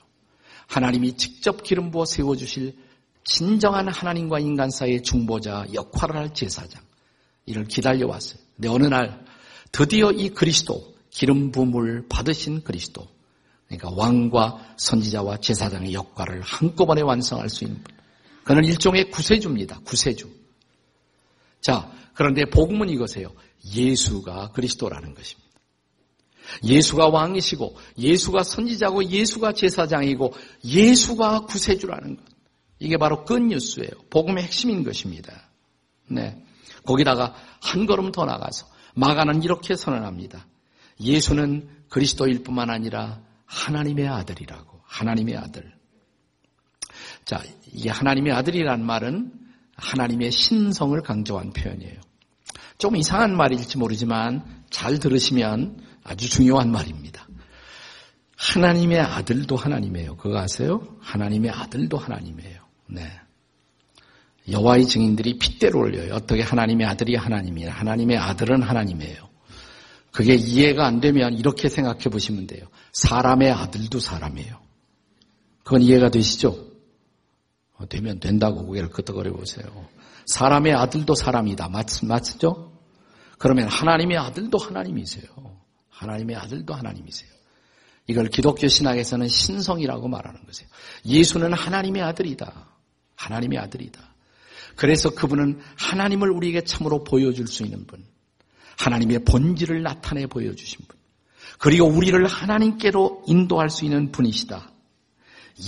하나님이 0.67 1.17
직접 1.17 1.63
기름 1.63 1.91
부어 1.91 2.05
세워주실 2.05 2.77
진정한 3.25 3.89
하나님과 3.89 4.39
인간 4.39 4.71
사이의 4.71 5.03
중보자 5.03 5.67
역할을 5.75 6.17
할 6.17 6.35
제사장. 6.35 6.83
이를 7.45 7.65
기다려왔어요. 7.65 8.41
근데 8.57 8.69
어느 8.69 8.87
날 8.87 9.25
드디어 9.73 10.11
이 10.11 10.31
그리스도, 10.31 10.95
기름 11.11 11.53
부음을 11.53 12.07
받으신 12.09 12.63
그리스도, 12.63 13.07
그러니까 13.69 13.91
왕과 13.91 14.75
선지자와 14.77 15.39
제사장의 15.39 15.93
역할을 15.93 16.41
한꺼번에 16.43 17.03
완성할 17.03 17.49
수 17.49 17.65
있는 17.65 17.83
분. 17.83 17.95
그는 18.45 18.65
일종의 18.65 19.11
구세주입니다. 19.11 19.81
구세주. 19.85 20.31
자, 21.61 21.91
그런데 22.15 22.45
복음은 22.45 22.89
이것이에요. 22.91 23.33
예수가 23.75 24.53
그리스도라는 24.53 25.15
것입니다. 25.15 25.47
예수가 26.63 27.09
왕이시고 27.09 27.77
예수가 27.99 28.45
선지자고 28.45 29.05
예수가 29.07 29.53
제사장이고 29.53 30.33
예수가 30.65 31.41
구세주라는 31.41 32.17
것. 32.17 32.25
이게 32.79 32.97
바로 32.97 33.25
끝뉴스예요. 33.25 33.91
복음의 34.11 34.45
핵심인 34.45 34.85
것입니다. 34.85 35.33
네. 36.09 36.43
거기다가 36.85 37.35
한 37.61 37.87
걸음 37.87 38.13
더 38.13 38.25
나가서 38.25 38.67
마가는 38.95 39.43
이렇게 39.43 39.75
선언합니다. 39.75 40.47
예수는 41.01 41.69
그리스도일 41.89 42.43
뿐만 42.43 42.71
아니라 42.71 43.21
하나님의 43.47 44.09
아들이라고. 44.09 44.81
하나님의 44.85 45.37
아들. 45.37 45.73
자, 47.25 47.43
이게 47.73 47.91
하나님의 47.91 48.33
아들이란 48.33 48.85
말은 48.85 49.33
하나님의 49.77 50.31
신성을 50.31 51.01
강조한 51.03 51.53
표현이에요. 51.53 52.01
좀 52.79 52.97
이상한 52.97 53.37
말일지 53.37 53.79
모르지만 53.79 54.65
잘 54.71 54.99
들으시면 54.99 55.81
아주 56.05 56.29
중요한 56.29 56.71
말입니다. 56.71 57.27
하나님의 58.37 59.01
아들도 59.01 59.57
하나님이에요. 59.57 60.17
그거 60.17 60.39
아세요? 60.39 60.97
하나님의 61.01 61.51
아들도 61.51 61.97
하나님이에요. 61.97 62.61
네. 62.89 63.11
여호와의 64.49 64.87
증인들이 64.87 65.39
핏대로 65.39 65.81
올려요. 65.81 66.15
어떻게 66.15 66.43
하나님의 66.43 66.87
아들이 66.87 67.17
하나님이야. 67.17 67.73
하나님의 67.73 68.19
아들은 68.19 68.63
하나님이에요. 68.63 69.26
그게 70.17 70.35
이해가 70.35 70.87
안 70.87 71.01
되면 71.01 71.35
이렇게 71.35 71.69
생각해 71.69 72.05
보시면 72.05 72.47
돼요. 72.47 72.67
사람의 72.95 73.53
아들도 73.53 74.01
사람이에요. 74.01 74.59
그건 75.63 75.83
이해가 75.83 76.09
되시죠? 76.09 76.57
어, 77.75 77.87
되면 77.87 78.19
된다고 78.19 78.65
고개를 78.65 78.89
끄덕거려 78.89 79.35
보세요. 79.35 79.67
사람의 80.25 80.73
아들도 80.73 81.15
사람이다. 81.15 81.69
맞, 81.69 82.03
맞죠? 82.03 82.81
그러면 83.37 83.69
하나님의 83.69 84.17
아들도 84.17 84.57
하나님이세요. 84.57 85.27
하나님의 85.91 86.37
아들도 86.37 86.73
하나님이세요. 86.73 87.31
이걸 88.07 88.29
기독교 88.29 88.69
신학에서는 88.69 89.29
신성이라고 89.29 90.09
말하는 90.09 90.47
거세요. 90.47 90.67
예수는 91.05 91.53
하나님의 91.53 92.01
아들이다. 92.01 92.71
하나님의 93.17 93.59
아들이다. 93.59 94.01
그래서 94.77 95.11
그분은 95.11 95.61
하나님을 95.77 96.31
우리에게 96.31 96.65
참으로 96.65 97.05
보여줄 97.05 97.49
수 97.49 97.65
있는 97.65 97.87
분. 97.87 98.03
하나님의 98.79 99.25
본질을 99.25 99.83
나타내 99.83 100.27
보여주신 100.27 100.87
분. 100.87 100.99
그리고 101.59 101.87
우리를 101.87 102.25
하나님께로 102.27 103.25
인도할 103.27 103.71
수 103.71 103.85
있는 103.85 104.13
분이시다. 104.13 104.71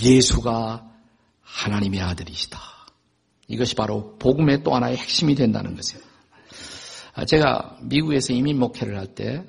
예수가 0.03 0.87
하나님의 1.41 2.01
아들이시다. 2.01 2.59
이것이 3.47 3.73
바로 3.75 4.15
복음의 4.19 4.63
또 4.63 4.75
하나의 4.75 4.97
핵심이 4.97 5.33
된다는 5.33 5.75
것이에요. 5.75 6.03
아, 7.15 7.25
제가 7.25 7.77
미국에서 7.81 8.33
이민 8.33 8.59
목회를 8.59 8.97
할 8.97 9.07
때, 9.15 9.45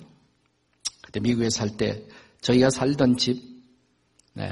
그때 1.02 1.21
미국에 1.21 1.50
살 1.50 1.76
때, 1.76 2.02
저희가 2.40 2.71
살던 2.71 3.19
집, 3.19 3.43
네, 4.33 4.50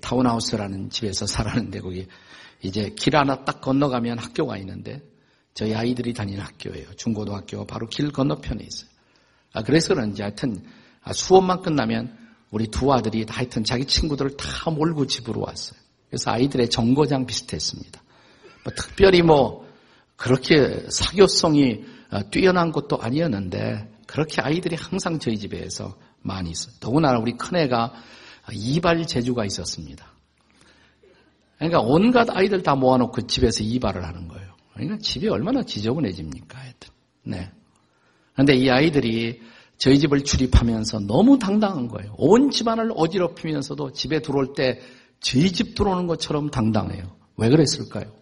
타운하우스라는 0.00 0.90
집에서 0.90 1.26
살았는데 1.26 1.80
거기 1.80 2.06
이제 2.62 2.90
길 2.96 3.16
하나 3.16 3.44
딱 3.44 3.60
건너가면 3.60 4.18
학교가 4.18 4.56
있는데 4.58 5.02
저희 5.54 5.74
아이들이 5.74 6.12
다니는 6.14 6.40
학교예요. 6.40 6.94
중고등학교가 6.96 7.64
바로 7.64 7.86
길 7.88 8.10
건너편에 8.10 8.64
있어요. 8.64 8.88
아, 9.52 9.62
그래서 9.62 9.94
그런지 9.94 10.22
하여튼 10.22 10.64
아, 11.02 11.12
수업만 11.12 11.62
끝나면 11.62 12.16
우리 12.50 12.68
두 12.68 12.92
아들이 12.92 13.24
하여튼 13.28 13.64
자기 13.64 13.84
친구들을 13.84 14.36
다 14.36 14.70
몰고 14.70 15.06
집으로 15.06 15.40
왔어요. 15.40 15.78
그래서 16.08 16.30
아이들의 16.30 16.70
정거장 16.70 17.26
비슷했습니다. 17.26 18.02
뭐 18.64 18.72
특별히 18.76 19.22
뭐 19.22 19.66
그렇게 20.16 20.86
사교성이 20.90 21.84
어, 22.10 22.30
뛰어난 22.30 22.70
것도 22.70 22.98
아니었는데 23.00 23.90
그렇게 24.06 24.42
아이들이 24.42 24.76
항상 24.76 25.18
저희 25.18 25.38
집에서 25.38 25.96
많이 26.20 26.50
있어요. 26.50 26.74
더구나 26.80 27.18
우리 27.18 27.32
큰애가 27.32 27.94
이발 28.52 29.06
재주가 29.06 29.44
있었습니다. 29.46 30.12
그러니까 31.56 31.80
온갖 31.80 32.28
아이들 32.30 32.62
다 32.62 32.74
모아놓고 32.74 33.26
집에서 33.26 33.62
이발을 33.62 34.04
하는 34.04 34.28
거예요. 34.28 34.51
그러니까 34.74 34.98
집이 34.98 35.28
얼마나 35.28 35.62
지저분해집니까? 35.62 36.58
하여튼. 36.58 36.90
네. 37.24 37.50
그런데 38.32 38.54
이 38.54 38.70
아이들이 38.70 39.40
저희 39.78 39.98
집을 39.98 40.24
출입하면서 40.24 41.00
너무 41.00 41.38
당당한 41.38 41.88
거예요. 41.88 42.14
온 42.16 42.50
집안을 42.50 42.92
어지럽히면서도 42.96 43.92
집에 43.92 44.20
들어올 44.20 44.54
때 44.54 44.80
저희 45.20 45.52
집 45.52 45.74
들어오는 45.74 46.06
것처럼 46.06 46.50
당당해요. 46.50 47.16
왜 47.36 47.48
그랬을까요? 47.48 48.12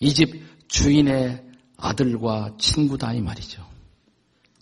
이 0.00 0.12
집 0.12 0.42
주인의 0.68 1.44
아들과 1.76 2.54
친구다 2.58 3.12
이 3.12 3.20
말이죠. 3.20 3.62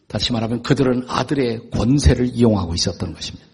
다시 0.09 0.33
말하면 0.33 0.62
그들은 0.62 1.04
아들의 1.07 1.71
권세를 1.71 2.26
이용하고 2.35 2.75
있었던 2.75 3.14
것입니다. 3.14 3.47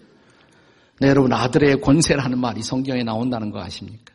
네, 1.00 1.08
여러분 1.08 1.32
아들의 1.34 1.82
권세라는 1.82 2.38
말이 2.38 2.62
성경에 2.62 3.02
나온다는 3.02 3.50
거 3.50 3.60
아십니까? 3.60 4.14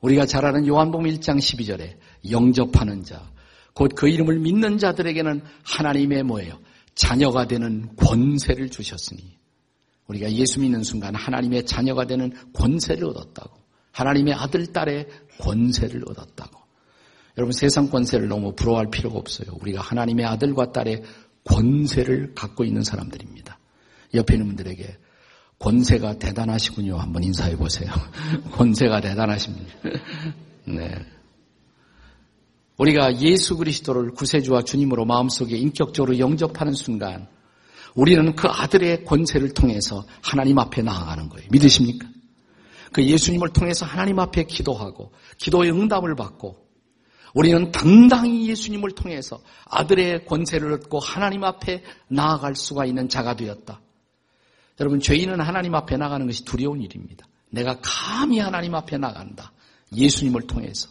우리가 0.00 0.26
잘 0.26 0.44
아는 0.44 0.66
요한복음 0.68 1.06
1장 1.06 1.38
12절에 1.38 1.96
영접하는 2.30 3.04
자, 3.04 3.30
곧 3.74 3.94
그 3.94 4.08
이름을 4.08 4.38
믿는 4.38 4.78
자들에게는 4.78 5.42
하나님의 5.64 6.22
뭐예요? 6.22 6.58
자녀가 6.94 7.46
되는 7.46 7.94
권세를 7.96 8.70
주셨으니 8.70 9.36
우리가 10.06 10.30
예수 10.32 10.60
믿는 10.60 10.82
순간 10.82 11.14
하나님의 11.14 11.66
자녀가 11.66 12.06
되는 12.06 12.32
권세를 12.52 13.04
얻었다고. 13.06 13.58
하나님의 13.92 14.34
아들, 14.34 14.66
딸의 14.66 15.08
권세를 15.38 16.02
얻었다고. 16.08 16.60
여러분 17.36 17.52
세상 17.52 17.88
권세를 17.90 18.28
너무 18.28 18.54
부러워할 18.54 18.90
필요가 18.90 19.18
없어요. 19.18 19.56
우리가 19.60 19.80
하나님의 19.80 20.24
아들과 20.26 20.72
딸의 20.72 21.02
권세를 21.44 22.34
갖고 22.34 22.64
있는 22.64 22.82
사람들입니다. 22.82 23.58
옆에 24.14 24.34
있는 24.34 24.48
분들에게 24.48 24.96
권세가 25.58 26.18
대단하시군요. 26.18 26.96
한번 26.96 27.24
인사해 27.24 27.56
보세요. 27.56 27.90
권세가 28.52 29.00
대단하십니다. 29.00 29.74
네. 30.66 31.13
우리가 32.78 33.20
예수 33.20 33.56
그리스도를 33.56 34.12
구세주와 34.12 34.62
주님으로 34.62 35.04
마음속에 35.04 35.56
인격적으로 35.56 36.18
영접하는 36.18 36.72
순간 36.72 37.28
우리는 37.94 38.34
그 38.34 38.48
아들의 38.48 39.04
권세를 39.04 39.54
통해서 39.54 40.04
하나님 40.20 40.58
앞에 40.58 40.82
나아가는 40.82 41.28
거예요. 41.28 41.48
믿으십니까? 41.50 42.08
그 42.92 43.04
예수님을 43.04 43.50
통해서 43.50 43.86
하나님 43.86 44.18
앞에 44.18 44.44
기도하고 44.44 45.12
기도의 45.38 45.70
응답을 45.70 46.14
받고 46.16 46.64
우리는 47.34 47.72
당당히 47.72 48.48
예수님을 48.48 48.92
통해서 48.92 49.40
아들의 49.66 50.24
권세를 50.26 50.72
얻고 50.72 51.00
하나님 51.00 51.42
앞에 51.42 51.82
나아갈 52.08 52.54
수가 52.54 52.84
있는 52.86 53.08
자가 53.08 53.34
되었다. 53.34 53.80
여러분, 54.80 55.00
죄인은 55.00 55.40
하나님 55.40 55.74
앞에 55.74 55.96
나가는 55.96 56.24
것이 56.26 56.44
두려운 56.44 56.80
일입니다. 56.80 57.26
내가 57.50 57.78
감히 57.82 58.38
하나님 58.38 58.74
앞에 58.74 58.98
나간다. 58.98 59.52
예수님을 59.94 60.42
통해서. 60.46 60.88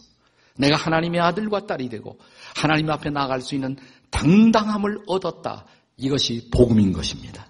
내가 0.57 0.75
하나님의 0.75 1.19
아들과 1.21 1.65
딸이 1.65 1.89
되고 1.89 2.19
하나님 2.55 2.89
앞에 2.89 3.09
나갈 3.09 3.41
수 3.41 3.55
있는 3.55 3.75
당당함을 4.11 5.03
얻었다. 5.07 5.65
이것이 5.97 6.49
복음인 6.51 6.93
것입니다. 6.93 7.47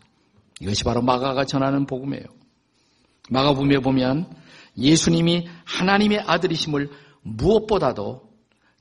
이것이 0.59 0.83
바로 0.83 1.01
마가가 1.01 1.45
전하는 1.45 1.85
복음이에요. 1.85 2.25
마가복음에 3.29 3.79
보면 3.79 4.33
예수님이 4.77 5.47
하나님의 5.65 6.21
아들이심을 6.25 6.89
무엇보다도 7.21 8.29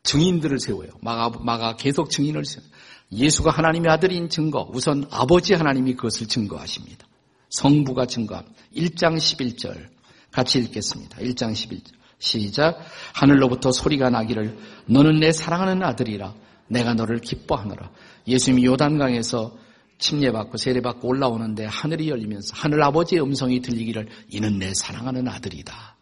증인들을 0.03 0.59
세워요. 0.59 0.91
마가, 1.01 1.39
마가 1.41 1.77
계속 1.77 2.11
증인을 2.11 2.45
세워요. 2.45 2.71
예수가 3.13 3.51
하나님의 3.51 3.91
아들인 3.91 4.29
증거, 4.29 4.69
우선 4.73 5.07
아버지 5.11 5.55
하나님이 5.55 5.95
그것을 5.95 6.27
증거하십니다. 6.29 7.07
성부가 7.51 8.07
증거합니다. 8.07 8.57
1장 8.75 9.17
11절 9.17 9.89
같이 10.31 10.59
읽겠습니다. 10.61 11.19
1장 11.19 11.53
11절 11.53 11.93
시작 12.23 12.79
하늘로부터 13.15 13.73
소리가 13.73 14.09
나기를 14.09 14.57
너는 14.87 15.19
내 15.19 15.33
사랑하는 15.33 15.83
아들이라 15.83 16.33
내가 16.69 16.95
너를 16.95 17.19
기뻐하노라. 17.19 17.91
예수님이 18.29 18.65
요단강에서 18.67 19.59
침례받고 19.99 20.57
세례받고 20.57 21.09
올라오는데 21.09 21.67
하늘이 21.67 22.09
열리면서 22.09 22.55
하늘 22.55 22.83
아버지의 22.85 23.23
음성이 23.23 23.61
들리기를 23.61 24.09
이는 24.29 24.59
내 24.59 24.73
사랑하는 24.73 25.29
아들이다. 25.29 25.97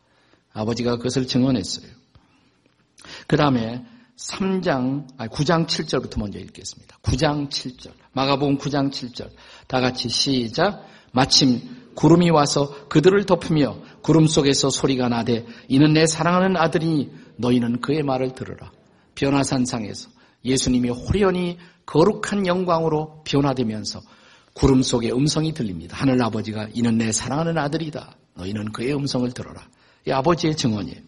아버지가 0.53 0.97
그것을 0.99 1.27
증언했어요. 1.27 1.91
그 3.27 3.37
다음에 3.37 3.83
3장, 4.17 5.07
아니 5.17 5.31
9장 5.31 5.67
7절부터 5.67 6.19
먼저 6.19 6.39
읽겠습니다. 6.39 6.99
9장 7.03 7.49
7절. 7.49 7.93
마가복음 8.13 8.59
9장 8.59 8.91
7절. 8.91 9.31
다 9.67 9.81
같이 9.81 10.11
시작. 10.11 10.87
마침 11.13 11.90
구름이 12.01 12.31
와서 12.31 12.89
그들을 12.89 13.27
덮으며 13.27 13.77
구름 14.01 14.27
속에서 14.27 14.71
소리가 14.71 15.11
나되 15.11 15.45
이는 15.69 15.93
내 15.93 16.07
사랑하는 16.07 16.57
아들이니 16.57 17.11
너희는 17.37 17.83
그의 17.83 18.03
말을 18.03 18.33
들으라. 18.33 18.73
변화산상에서 19.15 20.09
예수님이 20.43 20.89
호련히 20.89 21.59
거룩한 21.85 22.47
영광으로 22.47 23.23
변화되면서 23.27 24.01
구름 24.55 24.81
속에 24.81 25.11
음성이 25.11 25.53
들립니다. 25.53 25.95
하늘 25.95 26.23
아버지가 26.23 26.69
이는 26.73 26.97
내 26.97 27.13
사랑하는 27.13 27.59
아들이다. 27.59 28.17
너희는 28.33 28.73
그의 28.73 28.95
음성을 28.95 29.31
들어라. 29.33 29.69
이 30.09 30.11
아버지의 30.11 30.57
증언이에요. 30.57 31.03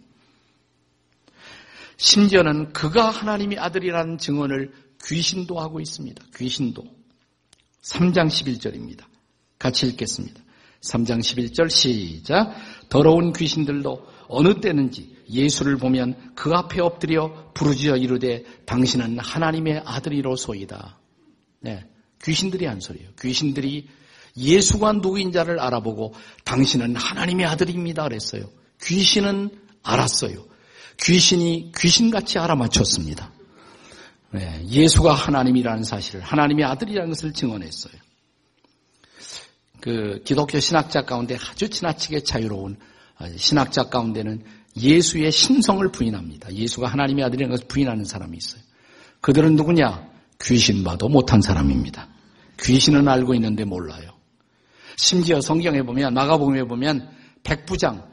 심지어는 1.96 2.74
그가 2.74 3.08
하나님의 3.08 3.58
아들이라는 3.58 4.18
증언을 4.18 4.72
귀신도 5.06 5.58
하고 5.58 5.80
있습니다. 5.80 6.22
귀신도. 6.36 6.84
3장 7.80 8.26
11절입니다. 8.26 9.04
같이 9.58 9.86
읽겠습니다. 9.86 10.41
3장 10.82 11.20
11절 11.20 11.70
시작. 11.70 12.54
더러운 12.88 13.32
귀신들도 13.32 14.06
어느 14.28 14.60
때는지 14.60 15.16
예수를 15.30 15.76
보면 15.76 16.32
그 16.34 16.52
앞에 16.52 16.80
엎드려 16.80 17.52
부르짖어 17.54 17.96
이르되 17.96 18.44
당신은 18.66 19.18
하나님의 19.18 19.82
아들이로소이다. 19.84 20.98
네. 21.60 21.86
귀신들이 22.22 22.66
한 22.66 22.80
소리예요. 22.80 23.10
귀신들이 23.20 23.88
예수가 24.36 24.92
누구인 24.94 25.32
자를 25.32 25.60
알아보고 25.60 26.14
당신은 26.44 26.96
하나님의 26.96 27.46
아들입니다 27.46 28.04
그랬어요. 28.04 28.48
귀신은 28.82 29.50
알았어요. 29.82 30.44
귀신이 31.00 31.72
귀신같이 31.76 32.38
알아맞혔습니다. 32.38 33.32
네, 34.30 34.64
예수가 34.66 35.12
하나님이라는 35.12 35.84
사실을 35.84 36.22
하나님의 36.22 36.64
아들이라는 36.64 37.10
것을 37.10 37.32
증언했어요. 37.32 37.92
그 39.82 40.22
기독교 40.24 40.60
신학자 40.60 41.02
가운데 41.02 41.36
아주 41.36 41.68
지나치게 41.68 42.22
자유로운 42.22 42.76
신학자 43.36 43.82
가운데는 43.82 44.44
예수의 44.76 45.32
신성을 45.32 45.90
부인합니다. 45.90 46.54
예수가 46.54 46.86
하나님의 46.86 47.24
아들이라는 47.24 47.50
것을 47.50 47.66
부인하는 47.66 48.04
사람이 48.04 48.36
있어요. 48.36 48.62
그들은 49.20 49.56
누구냐? 49.56 50.08
귀신 50.40 50.84
봐도 50.84 51.08
못한 51.08 51.42
사람입니다. 51.42 52.08
귀신은 52.60 53.08
알고 53.08 53.34
있는데 53.34 53.64
몰라요. 53.64 54.12
심지어 54.96 55.40
성경에 55.40 55.82
보면 55.82 56.14
마가복음에 56.14 56.62
보면 56.64 57.10
백부장 57.42 58.08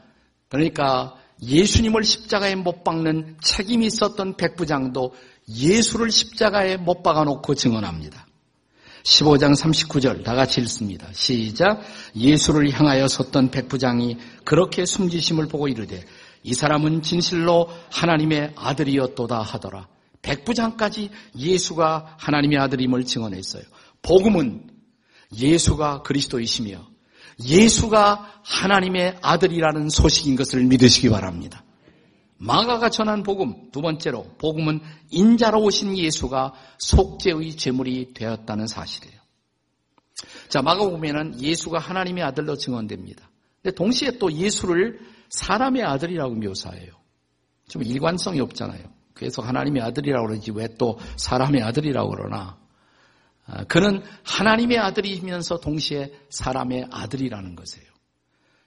그러니까 0.48 1.14
예수님을 1.40 2.02
십자가에 2.02 2.56
못 2.56 2.82
박는 2.82 3.36
책임이 3.42 3.86
있었던 3.86 4.36
백부장도 4.36 5.14
예수를 5.48 6.10
십자가에 6.10 6.78
못 6.78 7.04
박아 7.04 7.22
놓고 7.22 7.54
증언합니다. 7.54 8.26
15장 9.04 9.54
39절 9.56 10.24
다 10.24 10.34
같이 10.34 10.60
읽습니다. 10.62 11.06
시작. 11.12 11.82
예수를 12.14 12.70
향하여 12.70 13.08
섰던 13.08 13.50
백부장이 13.50 14.18
그렇게 14.44 14.84
숨지심을 14.84 15.48
보고 15.48 15.68
이르되 15.68 16.04
이 16.42 16.54
사람은 16.54 17.02
진실로 17.02 17.68
하나님의 17.90 18.52
아들이었도다 18.56 19.42
하더라. 19.42 19.88
백부장까지 20.22 21.10
예수가 21.36 22.16
하나님의 22.18 22.58
아들임을 22.58 23.04
증언했어요. 23.04 23.62
복음은 24.02 24.70
예수가 25.36 26.02
그리스도이시며 26.02 26.86
예수가 27.42 28.40
하나님의 28.42 29.18
아들이라는 29.22 29.88
소식인 29.88 30.36
것을 30.36 30.64
믿으시기 30.64 31.08
바랍니다. 31.08 31.64
마가가 32.40 32.88
전한 32.88 33.22
복음, 33.22 33.70
두 33.70 33.82
번째로, 33.82 34.24
복음은 34.38 34.80
인자로 35.10 35.62
오신 35.62 35.96
예수가 35.98 36.54
속죄의 36.78 37.56
제물이 37.56 38.14
되었다는 38.14 38.66
사실이에요. 38.66 39.20
자, 40.48 40.62
마가복음에는 40.62 41.40
예수가 41.40 41.78
하나님의 41.78 42.24
아들로 42.24 42.56
증언됩니다. 42.56 43.30
근데 43.62 43.74
동시에 43.74 44.18
또 44.18 44.32
예수를 44.32 45.00
사람의 45.28 45.84
아들이라고 45.84 46.34
묘사해요. 46.34 46.92
좀 47.68 47.82
일관성이 47.82 48.40
없잖아요. 48.40 48.82
그래서 49.12 49.42
하나님의 49.42 49.82
아들이라고 49.82 50.26
그러지 50.28 50.50
왜 50.52 50.66
또 50.78 50.98
사람의 51.16 51.62
아들이라고 51.62 52.08
그러나. 52.08 52.58
아, 53.46 53.64
그는 53.64 54.02
하나님의 54.24 54.78
아들이면서 54.78 55.60
동시에 55.60 56.10
사람의 56.30 56.88
아들이라는 56.90 57.54
것이에요. 57.54 57.86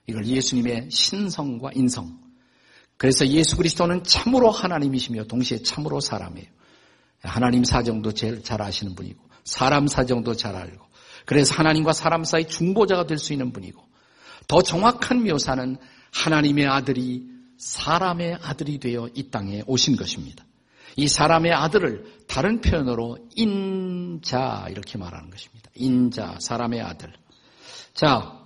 이걸 0.07 0.25
예수님의 0.27 0.91
신성과 0.91 1.71
인성. 1.73 2.22
그래서 3.03 3.27
예수 3.27 3.57
그리스도는 3.57 4.05
참으로 4.05 4.49
하나님이시며 4.49 5.25
동시에 5.25 5.61
참으로 5.61 5.99
사람이에요. 5.99 6.47
하나님 7.21 7.65
사정도 7.65 8.13
제일 8.13 8.41
잘 8.45 8.61
아시는 8.61 8.95
분이고 8.95 9.19
사람 9.43 9.87
사정도 9.87 10.37
잘 10.37 10.55
알고 10.55 10.85
그래서 11.25 11.53
하나님과 11.53 11.91
사람 11.91 12.23
사이 12.23 12.47
중보자가 12.47 13.05
될 13.05 13.17
수 13.17 13.33
있는 13.33 13.51
분이고 13.51 13.83
더 14.47 14.61
정확한 14.61 15.21
묘사는 15.25 15.75
하나님의 16.13 16.65
아들이 16.65 17.25
사람의 17.57 18.37
아들이 18.41 18.79
되어 18.79 19.09
이 19.13 19.29
땅에 19.29 19.63
오신 19.67 19.97
것입니다. 19.97 20.45
이 20.95 21.09
사람의 21.09 21.51
아들을 21.51 22.05
다른 22.29 22.61
표현으로 22.61 23.17
인자 23.35 24.67
이렇게 24.69 24.97
말하는 24.97 25.29
것입니다. 25.29 25.69
인자, 25.75 26.37
사람의 26.39 26.79
아들. 26.79 27.11
자, 27.93 28.39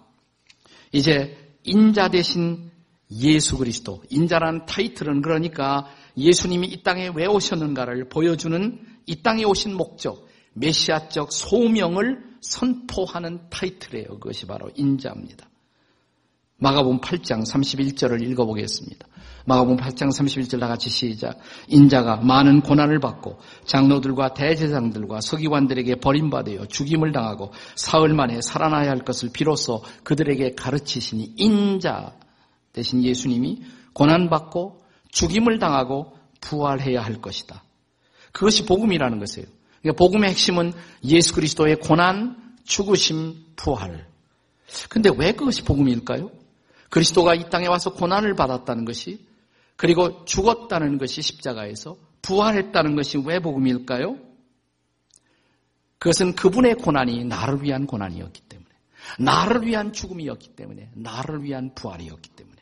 이제 0.91 1.55
인자 1.63 2.07
대신 2.07 2.71
예수 3.11 3.57
그리스도. 3.57 4.03
인자라는 4.09 4.65
타이틀은 4.65 5.21
그러니까 5.21 5.87
예수님이 6.17 6.67
이 6.67 6.83
땅에 6.83 7.09
왜 7.13 7.25
오셨는가를 7.25 8.09
보여주는 8.09 8.79
이 9.05 9.21
땅에 9.21 9.43
오신 9.43 9.75
목적, 9.75 10.27
메시아적 10.53 11.31
소명을 11.31 12.23
선포하는 12.41 13.41
타이틀이에요. 13.49 14.19
그것이 14.19 14.45
바로 14.45 14.69
인자입니다. 14.75 15.47
마가복음 16.59 16.99
8장 17.01 17.45
31절을 17.45 18.21
읽어보겠습니다. 18.31 19.07
마가복음 19.45 19.77
8장 19.77 20.09
31절 20.09 20.59
다 20.59 20.67
같이 20.67 20.89
시작. 20.89 21.39
인자가 21.67 22.17
많은 22.17 22.61
고난을 22.61 22.99
받고 22.99 23.39
장로들과 23.65 24.33
대제장들과 24.33 25.21
서기관들에게 25.21 25.95
버림받아 25.95 26.65
죽임을 26.67 27.11
당하고 27.13 27.53
사흘 27.75 28.13
만에 28.13 28.41
살아나야 28.41 28.89
할 28.89 29.05
것을 29.05 29.29
비로소 29.31 29.83
그들에게 30.03 30.55
가르치시니 30.55 31.35
인자 31.37 32.13
대신 32.77 33.03
예수님이 33.03 33.63
고난받고 33.93 34.83
죽임을 35.09 35.57
당하고 35.57 36.15
부활해야 36.41 37.01
할 37.01 37.19
것이다. 37.19 37.63
그것이 38.31 38.65
복음이라는 38.65 39.17
것이에요. 39.17 39.47
그러니까 39.81 39.97
복음의 39.97 40.29
핵심은 40.29 40.73
예수 41.05 41.33
그리스도의 41.33 41.79
고난, 41.79 42.55
죽으심, 42.65 43.33
부활. 43.55 44.07
근데 44.89 45.09
왜 45.17 45.31
그것이 45.31 45.63
복음일까요? 45.63 46.29
그리스도가 46.89 47.33
이 47.33 47.49
땅에 47.49 47.65
와서 47.65 47.93
고난을 47.93 48.35
받았다는 48.35 48.85
것이 48.85 49.25
그리고 49.75 50.23
죽었다는 50.25 50.99
것이 50.99 51.23
십자가에서 51.23 51.97
부활했다는 52.21 52.95
것이 52.95 53.17
왜 53.25 53.39
복음일까요? 53.39 54.17
그것은 55.97 56.35
그분의 56.35 56.75
고난이 56.75 57.25
나를 57.25 57.63
위한 57.63 57.87
고난이었기 57.87 58.41
때문에 58.41 58.69
나를 59.19 59.65
위한 59.65 59.93
죽음이었기 59.93 60.49
때문에 60.49 60.91
나를 60.93 61.43
위한 61.43 61.73
부활이었기 61.73 62.29
때문에 62.29 62.56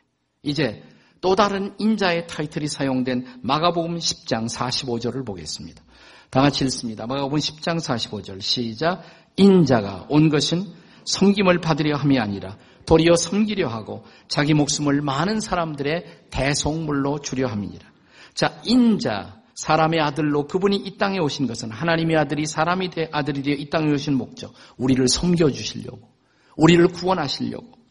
이제 0.46 0.84
또 1.22 1.36
다른 1.36 1.74
인자의 1.80 2.28
타이틀이 2.28 2.68
사용된 2.68 3.40
마가복음 3.42 3.98
10장 3.98 4.48
45절을 4.48 5.26
보겠습니다. 5.26 5.84
다 6.30 6.42
같이 6.42 6.64
읽습니다. 6.66 7.08
마가복음 7.08 7.40
10장 7.40 7.78
45절 7.80 8.42
시작 8.42 9.04
인자가 9.36 10.06
온 10.10 10.30
것은 10.30 10.66
섬김을 11.06 11.62
받으려 11.62 11.98
함이 11.98 12.20
아니라 12.20 12.58
도리어 12.86 13.16
섬기려 13.16 13.68
하고 13.68 14.06
자기 14.28 14.54
목숨을 14.54 15.02
많은 15.02 15.40
사람들의 15.40 16.28
대속물로 16.30 17.20
주려 17.20 17.48
함이니라. 17.48 17.86
자, 18.34 18.60
인자, 18.64 19.42
사람의 19.56 20.02
아들로 20.02 20.48
그분이 20.48 20.76
이 20.76 20.98
땅에 20.98 21.18
오신 21.20 21.48
것은 21.48 21.72
하나님의 21.72 22.18
아들이 22.18 22.46
사람이 22.46 22.90
되 22.90 23.10
아들이 23.12 23.42
되어 23.42 23.56
이 23.56 23.70
땅에 23.70 23.92
오신 23.92 24.16
목적, 24.16 24.54
우리를 24.78 25.08
섬겨 25.08 25.52
주시려고, 25.52 26.10
우리를 26.58 26.86
구원하시려고. 26.90 27.85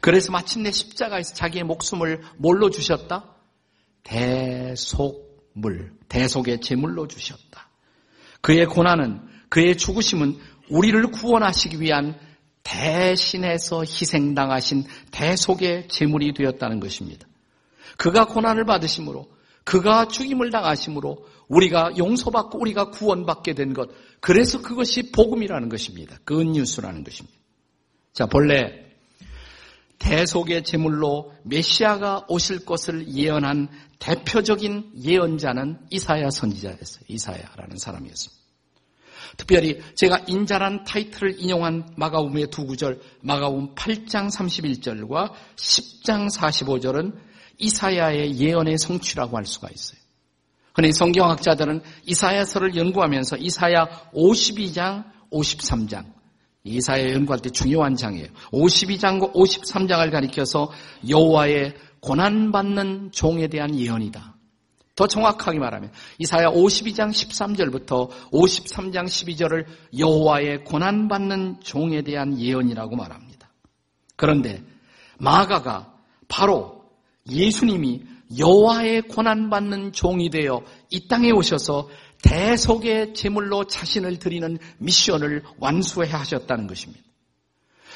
그래서 0.00 0.32
마침내 0.32 0.70
십자가에서 0.70 1.34
자기의 1.34 1.64
목숨을 1.64 2.22
뭘로 2.36 2.70
주셨다? 2.70 3.34
대속물, 4.02 5.92
대속의 6.08 6.60
제물로 6.60 7.08
주셨다. 7.08 7.68
그의 8.40 8.66
고난은, 8.66 9.20
그의 9.48 9.76
죽으심은 9.76 10.38
우리를 10.70 11.02
구원하시기 11.10 11.80
위한 11.80 12.18
대신해서 12.62 13.80
희생당하신 13.80 14.84
대속의 15.10 15.88
제물이 15.88 16.34
되었다는 16.34 16.80
것입니다. 16.80 17.26
그가 17.96 18.26
고난을 18.26 18.64
받으심으로 18.64 19.26
그가 19.64 20.08
죽임을 20.08 20.50
당하심으로 20.50 21.26
우리가 21.48 21.92
용서받고 21.98 22.58
우리가 22.58 22.90
구원받게 22.90 23.54
된 23.54 23.74
것. 23.74 23.90
그래서 24.20 24.60
그것이 24.62 25.12
복음이라는 25.12 25.68
것입니다. 25.68 26.16
근뉴스라는 26.24 27.04
것입니다. 27.04 27.38
자, 28.12 28.26
본래 28.26 28.87
대속의 29.98 30.64
제물로 30.64 31.32
메시아가 31.44 32.26
오실 32.28 32.64
것을 32.64 33.08
예언한 33.08 33.68
대표적인 33.98 34.92
예언자는 35.02 35.78
이사야 35.90 36.30
선지자였어요. 36.30 37.04
이사야라는 37.08 37.78
사람이었습니다. 37.78 38.38
특별히 39.36 39.80
제가 39.94 40.24
인자란 40.26 40.84
타이틀을 40.84 41.40
인용한 41.40 41.94
마가움의 41.96 42.48
두 42.50 42.66
구절, 42.66 43.00
마가움 43.20 43.74
8장 43.74 44.30
31절과 44.30 45.32
10장 45.56 46.32
45절은 46.32 47.14
이사야의 47.58 48.38
예언의 48.38 48.78
성취라고 48.78 49.36
할 49.36 49.44
수가 49.44 49.68
있어요. 49.72 49.98
그런데 50.72 50.92
성경학자들은 50.92 51.82
이사야서를 52.06 52.76
연구하면서 52.76 53.38
이사야 53.38 54.10
52장, 54.14 55.04
53장, 55.32 56.04
이사야 56.68 57.12
연구할 57.14 57.40
때 57.40 57.50
중요한 57.50 57.96
장이에요. 57.96 58.28
52장과 58.52 59.32
53장을 59.34 60.10
가리켜서 60.10 60.70
여호와의 61.08 61.74
고난받는 62.00 63.10
종에 63.12 63.48
대한 63.48 63.74
예언이다. 63.78 64.36
더 64.94 65.06
정확하게 65.06 65.60
말하면 65.60 65.92
이사야 66.18 66.48
52장 66.48 67.10
13절부터 67.10 68.10
53장 68.32 69.04
12절을 69.04 69.64
여호와의 69.96 70.64
고난받는 70.64 71.60
종에 71.60 72.02
대한 72.02 72.38
예언이라고 72.38 72.96
말합니다. 72.96 73.48
그런데 74.16 74.62
마가가 75.18 75.94
바로 76.26 76.82
예수님이 77.30 78.02
여호와의 78.36 79.02
고난받는 79.02 79.92
종이 79.92 80.30
되어 80.30 80.62
이 80.90 81.06
땅에 81.06 81.30
오셔서 81.30 81.88
대속의 82.22 83.14
제물로 83.14 83.64
자신을 83.64 84.18
드리는 84.18 84.58
미션을 84.78 85.44
완수해 85.58 86.10
하셨다는 86.10 86.66
것입니다. 86.66 87.02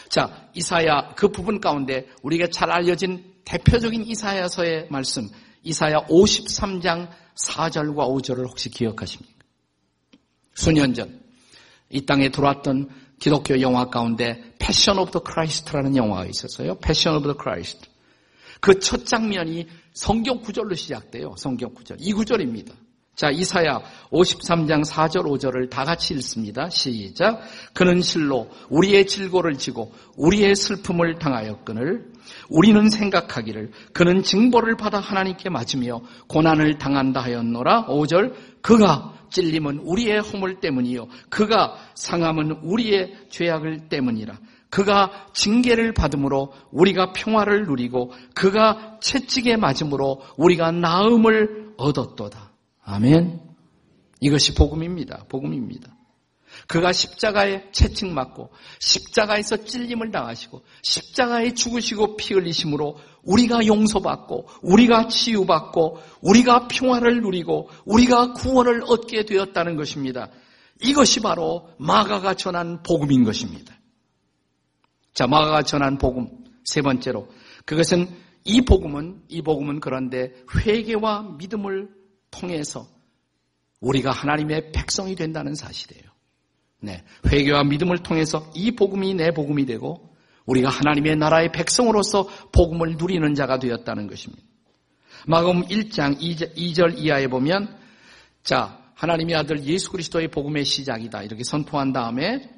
자, 0.08 0.48
이사야 0.54 1.14
그 1.14 1.28
부분 1.28 1.60
가운데 1.60 2.06
우리가 2.22 2.48
잘 2.48 2.70
알려진 2.70 3.24
대표적인 3.44 4.04
이사야서의 4.04 4.88
말씀 4.90 5.28
이사야 5.64 6.06
53장 6.06 7.08
4절과 7.34 7.96
5절을 7.96 8.46
혹시 8.48 8.70
기억하십니까? 8.70 9.44
수년 10.54 10.94
전 10.94 11.22
이 11.92 12.06
땅에 12.06 12.30
들어왔던 12.30 12.88
기독교 13.20 13.60
영화 13.60 13.84
가운데 13.88 14.54
Passion 14.58 14.98
of 14.98 15.12
the 15.12 15.22
Christ라는 15.22 15.94
영화가 15.94 16.26
있었어요. 16.26 16.78
Passion 16.78 17.16
of 17.16 17.28
the 17.28 17.36
Christ. 17.36 17.86
그 18.60 18.78
첫 18.80 19.04
장면이 19.06 19.68
성경 19.92 20.40
구절로 20.40 20.74
시작돼요. 20.74 21.34
성경 21.36 21.74
구절. 21.74 21.98
이 22.00 22.12
구절입니다. 22.12 22.74
자, 23.14 23.28
이사야 23.30 23.82
53장 24.10 24.84
4절 24.86 25.24
5절을 25.26 25.68
다 25.68 25.84
같이 25.84 26.14
읽습니다. 26.14 26.70
시작. 26.70 27.42
그는 27.74 28.00
실로 28.00 28.48
우리의 28.70 29.06
질고를 29.06 29.58
지고 29.58 29.92
우리의 30.16 30.56
슬픔을 30.56 31.18
당하였거늘 31.18 32.10
우리는 32.48 32.88
생각하기를 32.88 33.72
그는 33.92 34.22
징벌을 34.22 34.76
받아 34.76 34.98
하나님께 34.98 35.50
맞으며 35.50 36.00
고난을 36.28 36.78
당한다 36.78 37.20
하였노라. 37.20 37.86
5절 37.86 38.34
그가 38.62 39.12
찔림은 39.30 39.80
우리의 39.80 40.20
허물 40.20 40.60
때문이요 40.60 41.08
그가 41.28 41.76
상함은 41.94 42.60
우리의 42.62 43.14
죄악을 43.28 43.88
때문이라. 43.90 44.38
그가 44.70 45.26
징계를 45.34 45.92
받음으로 45.92 46.54
우리가 46.70 47.12
평화를 47.12 47.64
누리고 47.66 48.10
그가 48.34 48.96
채찍에 49.02 49.58
맞음으로 49.58 50.22
우리가 50.38 50.70
나음을 50.70 51.74
얻었도다. 51.76 52.51
아멘. 52.82 53.40
이것이 54.20 54.54
복음입니다. 54.54 55.24
복음입니다. 55.28 55.96
그가 56.68 56.92
십자가에 56.92 57.70
채찍 57.72 58.08
맞고 58.08 58.50
십자가에서 58.78 59.64
찔림을 59.64 60.10
당하시고 60.10 60.62
십자가에 60.82 61.54
죽으시고 61.54 62.16
피 62.16 62.34
흘리심으로 62.34 62.98
우리가 63.22 63.66
용서받고 63.66 64.48
우리가 64.62 65.08
치유받고 65.08 65.98
우리가 66.20 66.68
평화를 66.68 67.22
누리고 67.22 67.70
우리가 67.84 68.32
구원을 68.32 68.82
얻게 68.86 69.24
되었다는 69.24 69.76
것입니다. 69.76 70.30
이것이 70.82 71.20
바로 71.20 71.70
마가가 71.78 72.34
전한 72.34 72.82
복음인 72.82 73.24
것입니다. 73.24 73.74
자, 75.14 75.26
마가가 75.26 75.62
전한 75.62 75.98
복음 75.98 76.28
세 76.64 76.82
번째로 76.82 77.28
그것은 77.64 78.08
이 78.44 78.62
복음은 78.62 79.22
이 79.28 79.42
복음은 79.42 79.80
그런데 79.80 80.32
회개와 80.56 81.36
믿음을 81.38 82.01
통해서 82.32 82.88
우리가 83.80 84.10
하나님의 84.10 84.72
백성이 84.72 85.14
된다는 85.14 85.54
사실이에요. 85.54 86.04
네, 86.80 87.04
회개와 87.26 87.62
믿음을 87.64 87.98
통해서 87.98 88.50
이 88.54 88.72
복음이 88.72 89.14
내 89.14 89.30
복음이 89.30 89.66
되고 89.66 90.16
우리가 90.46 90.68
하나님의 90.68 91.16
나라의 91.16 91.52
백성으로서 91.52 92.28
복음을 92.50 92.96
누리는 92.96 93.34
자가 93.34 93.60
되었다는 93.60 94.08
것입니다. 94.08 94.42
마금 95.26 95.62
1장 95.66 96.18
2절 96.18 96.98
이하에 96.98 97.28
보면 97.28 97.78
자, 98.42 98.82
하나님의 98.94 99.36
아들 99.36 99.64
예수 99.64 99.90
그리스도의 99.90 100.28
복음의 100.28 100.64
시작이다. 100.64 101.22
이렇게 101.22 101.44
선포한 101.44 101.92
다음에 101.92 102.50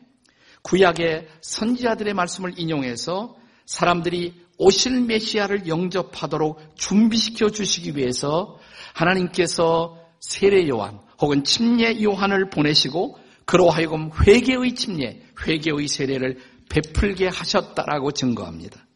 구약의 0.62 1.28
선지자들의 1.42 2.14
말씀을 2.14 2.58
인용해서 2.58 3.36
사람들이 3.66 4.42
오실 4.56 5.02
메시아를 5.02 5.66
영접하도록 5.66 6.76
준비시켜 6.76 7.50
주시기 7.50 7.96
위해서 7.96 8.58
하나님께서 8.94 9.98
세례 10.20 10.66
요한 10.68 10.98
혹은 11.20 11.44
침례 11.44 12.02
요한을 12.02 12.48
보내시고 12.48 13.18
그로 13.44 13.68
하여금 13.68 14.10
회개의 14.26 14.74
침례, 14.74 15.20
회개의 15.46 15.86
세례를 15.86 16.38
베풀게 16.70 17.28
하셨다라고 17.28 18.12
증거합니다. 18.12 18.86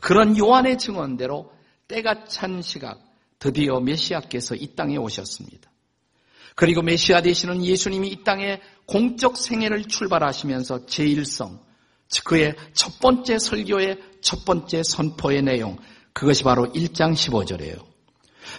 그런 0.00 0.38
요한의 0.38 0.78
증언대로 0.78 1.52
때가 1.86 2.24
찬 2.24 2.62
시각 2.62 3.00
드디어 3.38 3.80
메시아께서 3.80 4.54
이 4.54 4.74
땅에 4.74 4.96
오셨습니다. 4.96 5.70
그리고 6.54 6.82
메시아 6.82 7.22
되시는 7.22 7.64
예수님이 7.64 8.08
이 8.08 8.24
땅에 8.24 8.60
공적 8.86 9.36
생애를 9.36 9.84
출발하시면서 9.84 10.86
제1성, 10.86 11.60
그의 12.24 12.56
첫 12.72 12.98
번째 12.98 13.38
설교의 13.38 13.98
첫 14.22 14.44
번째 14.44 14.82
선포의 14.82 15.42
내용, 15.42 15.78
그것이 16.12 16.42
바로 16.42 16.66
1장 16.72 17.12
15절이에요. 17.12 17.97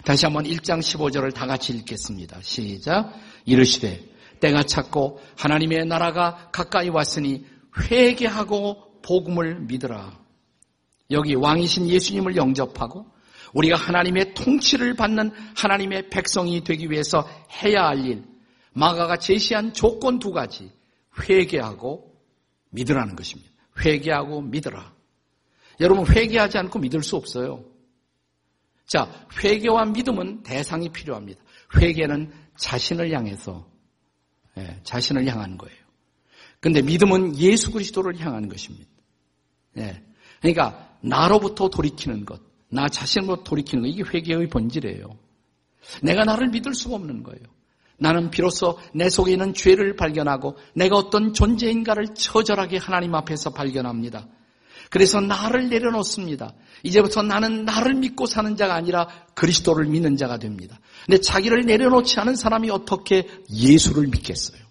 다시 0.03 0.25
한번 0.25 0.45
1장 0.45 0.79
15절을 0.79 1.33
다 1.33 1.45
같이 1.45 1.73
읽겠습니다. 1.73 2.39
시작. 2.41 3.13
이르시되 3.45 4.03
때가 4.39 4.63
찼고 4.63 5.19
하나님의 5.37 5.85
나라가 5.85 6.49
가까이 6.51 6.89
왔으니 6.89 7.45
회개하고 7.77 9.01
복음을 9.01 9.61
믿으라. 9.61 10.17
여기 11.11 11.35
왕이신 11.35 11.89
예수님을 11.89 12.35
영접하고 12.35 13.05
우리가 13.53 13.75
하나님의 13.75 14.33
통치를 14.35 14.95
받는 14.95 15.31
하나님의 15.55 16.09
백성이 16.09 16.63
되기 16.63 16.89
위해서 16.91 17.27
해야 17.63 17.87
할 17.87 18.05
일, 18.05 18.23
마가가 18.73 19.17
제시한 19.17 19.73
조건 19.73 20.19
두 20.19 20.31
가지, 20.31 20.71
회개하고 21.19 22.13
믿으라는 22.69 23.15
것입니다. 23.15 23.51
회개하고 23.83 24.41
믿으라. 24.41 24.93
여러분 25.79 26.05
회개하지 26.05 26.57
않고 26.57 26.79
믿을 26.79 27.01
수 27.01 27.15
없어요. 27.15 27.63
자, 28.89 29.07
회개와 29.41 29.85
믿음은 29.85 30.41
대상이 30.41 30.89
필요합니다. 30.89 31.39
회개는 31.77 32.31
자신을 32.57 33.11
향해서 33.13 33.67
예, 34.57 34.79
자신을 34.83 35.27
향한 35.27 35.57
거예요. 35.57 35.77
근데 36.59 36.81
믿음은 36.81 37.37
예수 37.37 37.71
그리스도를 37.71 38.19
향한 38.19 38.49
것입니다. 38.49 38.89
예, 39.77 40.03
그러니까 40.41 40.97
나로부터 41.01 41.69
돌이키는 41.69 42.25
것, 42.25 42.41
나 42.67 42.87
자신으로 42.89 43.43
돌이키는 43.43 43.83
것, 43.83 43.89
이게 43.89 44.03
회개의 44.03 44.49
본질이에요. 44.49 45.05
내가 46.01 46.25
나를 46.25 46.49
믿을 46.49 46.73
수가 46.73 46.95
없는 46.95 47.21
거예요. 47.21 47.43
나는 47.99 48.31
비로소 48.31 48.79
내 48.93 49.07
속에 49.09 49.33
있는 49.33 49.53
죄를 49.53 49.95
발견하고 49.95 50.57
내가 50.73 50.95
어떤 50.95 51.33
존재인가를 51.33 52.15
처절하게 52.15 52.77
하나님 52.77 53.13
앞에서 53.13 53.51
발견합니다. 53.51 54.27
그래서 54.89 55.21
나를 55.21 55.69
내려놓습니다. 55.69 56.53
이제부터 56.83 57.21
나는 57.21 57.63
나를 57.63 57.93
믿고 57.95 58.25
사는 58.25 58.55
자가 58.55 58.73
아니라 58.73 59.07
그리스도를 59.35 59.85
믿는 59.85 60.17
자가 60.17 60.37
됩니다. 60.37 60.79
근데 61.05 61.21
자기를 61.21 61.65
내려놓지 61.65 62.19
않은 62.19 62.35
사람이 62.35 62.69
어떻게 62.71 63.27
예수를 63.51 64.07
믿겠어요? 64.07 64.61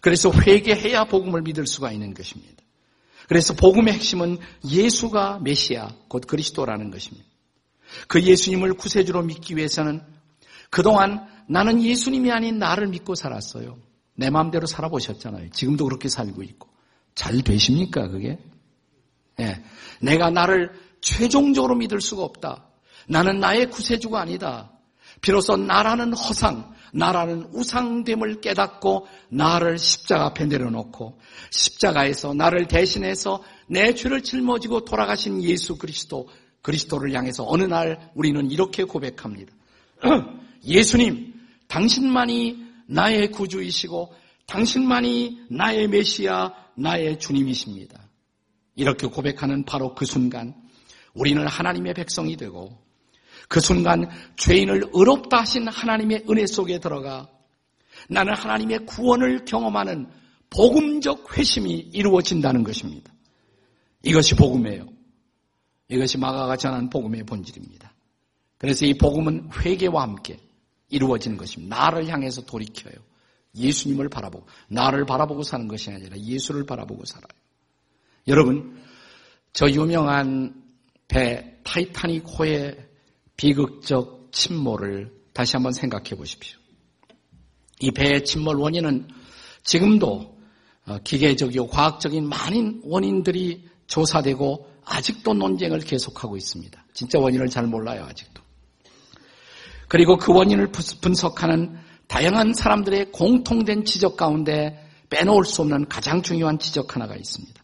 그래서 0.00 0.32
회개해야 0.32 1.04
복음을 1.04 1.42
믿을 1.42 1.66
수가 1.66 1.92
있는 1.92 2.14
것입니다. 2.14 2.62
그래서 3.28 3.54
복음의 3.54 3.94
핵심은 3.94 4.38
예수가 4.68 5.40
메시아, 5.42 5.90
곧 6.08 6.26
그리스도라는 6.26 6.90
것입니다. 6.90 7.28
그 8.08 8.22
예수님을 8.22 8.74
구세주로 8.74 9.22
믿기 9.22 9.56
위해서는 9.56 10.02
그동안 10.70 11.28
나는 11.46 11.82
예수님이 11.82 12.30
아닌 12.30 12.58
나를 12.58 12.88
믿고 12.88 13.14
살았어요. 13.14 13.76
내 14.14 14.30
마음대로 14.30 14.66
살아보셨잖아요. 14.66 15.50
지금도 15.50 15.84
그렇게 15.84 16.08
살고 16.08 16.42
있고. 16.42 16.68
잘 17.14 17.42
되십니까, 17.42 18.08
그게? 18.08 18.38
예. 19.40 19.62
내가 20.00 20.30
나를 20.30 20.70
최종적으로 21.00 21.74
믿을 21.76 22.00
수가 22.00 22.22
없다. 22.22 22.66
나는 23.08 23.40
나의 23.40 23.70
구세주가 23.70 24.20
아니다. 24.20 24.70
비로소 25.20 25.56
나라는 25.56 26.12
허상, 26.14 26.74
나라는 26.92 27.48
우상됨을 27.52 28.40
깨닫고 28.40 29.06
나를 29.28 29.78
십자가 29.78 30.26
앞에 30.26 30.46
내려놓고 30.46 31.18
십자가에서 31.50 32.34
나를 32.34 32.66
대신해서 32.66 33.42
내 33.66 33.94
죄를 33.94 34.22
짊어지고 34.22 34.84
돌아가신 34.84 35.42
예수 35.42 35.76
그리스도, 35.76 36.28
그리스도를 36.62 37.14
향해서 37.14 37.44
어느 37.46 37.64
날 37.64 38.10
우리는 38.14 38.50
이렇게 38.50 38.84
고백합니다. 38.84 39.52
예수님, 40.64 41.34
당신만이 41.68 42.66
나의 42.86 43.30
구주이시고 43.30 44.12
당신만이 44.46 45.46
나의 45.50 45.88
메시아, 45.88 46.52
나의 46.74 47.18
주님이십니다. 47.18 48.09
이렇게 48.80 49.06
고백하는 49.06 49.64
바로 49.64 49.94
그 49.94 50.06
순간 50.06 50.54
우리는 51.12 51.46
하나님의 51.46 51.92
백성이 51.92 52.34
되고 52.34 52.78
그 53.46 53.60
순간 53.60 54.08
죄인을 54.36 54.90
의롭다 54.94 55.40
하신 55.40 55.68
하나님의 55.68 56.24
은혜 56.30 56.46
속에 56.46 56.80
들어가 56.80 57.28
나는 58.08 58.34
하나님의 58.34 58.86
구원을 58.86 59.44
경험하는 59.44 60.08
복음적 60.48 61.36
회심이 61.36 61.90
이루어진다는 61.92 62.64
것입니다. 62.64 63.12
이것이 64.02 64.34
복음이에요. 64.34 64.88
이것이 65.88 66.16
마가가 66.16 66.56
전한 66.56 66.88
복음의 66.88 67.24
본질입니다. 67.24 67.92
그래서 68.56 68.86
이 68.86 68.94
복음은 68.94 69.50
회개와 69.60 70.02
함께 70.02 70.38
이루어지는 70.88 71.36
것입니다. 71.36 71.76
나를 71.76 72.08
향해서 72.08 72.46
돌이켜요. 72.46 72.94
예수님을 73.54 74.08
바라보고 74.08 74.46
나를 74.68 75.04
바라보고 75.04 75.42
사는 75.42 75.68
것이 75.68 75.90
아니라 75.90 76.16
예수를 76.16 76.64
바라보고 76.64 77.04
살아요. 77.04 77.39
여러분, 78.30 78.80
저 79.52 79.68
유명한 79.68 80.54
배 81.08 81.58
타이타닉 81.64 82.24
호의 82.38 82.78
비극적 83.36 84.30
침몰을 84.30 85.12
다시 85.32 85.56
한번 85.56 85.72
생각해 85.72 86.10
보십시오. 86.10 86.56
이 87.80 87.90
배의 87.90 88.24
침몰 88.24 88.56
원인은 88.56 89.08
지금도 89.64 90.38
어, 90.86 90.98
기계적이고 91.02 91.66
과학적인 91.66 92.28
많은 92.28 92.82
원인들이 92.84 93.68
조사되고 93.88 94.70
아직도 94.84 95.34
논쟁을 95.34 95.80
계속하고 95.80 96.36
있습니다. 96.36 96.84
진짜 96.94 97.18
원인을 97.18 97.48
잘 97.48 97.66
몰라요, 97.66 98.04
아직도. 98.08 98.40
그리고 99.88 100.16
그 100.16 100.32
원인을 100.32 100.70
분석하는 101.00 101.76
다양한 102.06 102.54
사람들의 102.54 103.10
공통된 103.10 103.84
지적 103.84 104.16
가운데 104.16 104.88
빼놓을 105.10 105.44
수 105.44 105.62
없는 105.62 105.88
가장 105.88 106.22
중요한 106.22 106.60
지적 106.60 106.94
하나가 106.94 107.16
있습니다. 107.16 107.59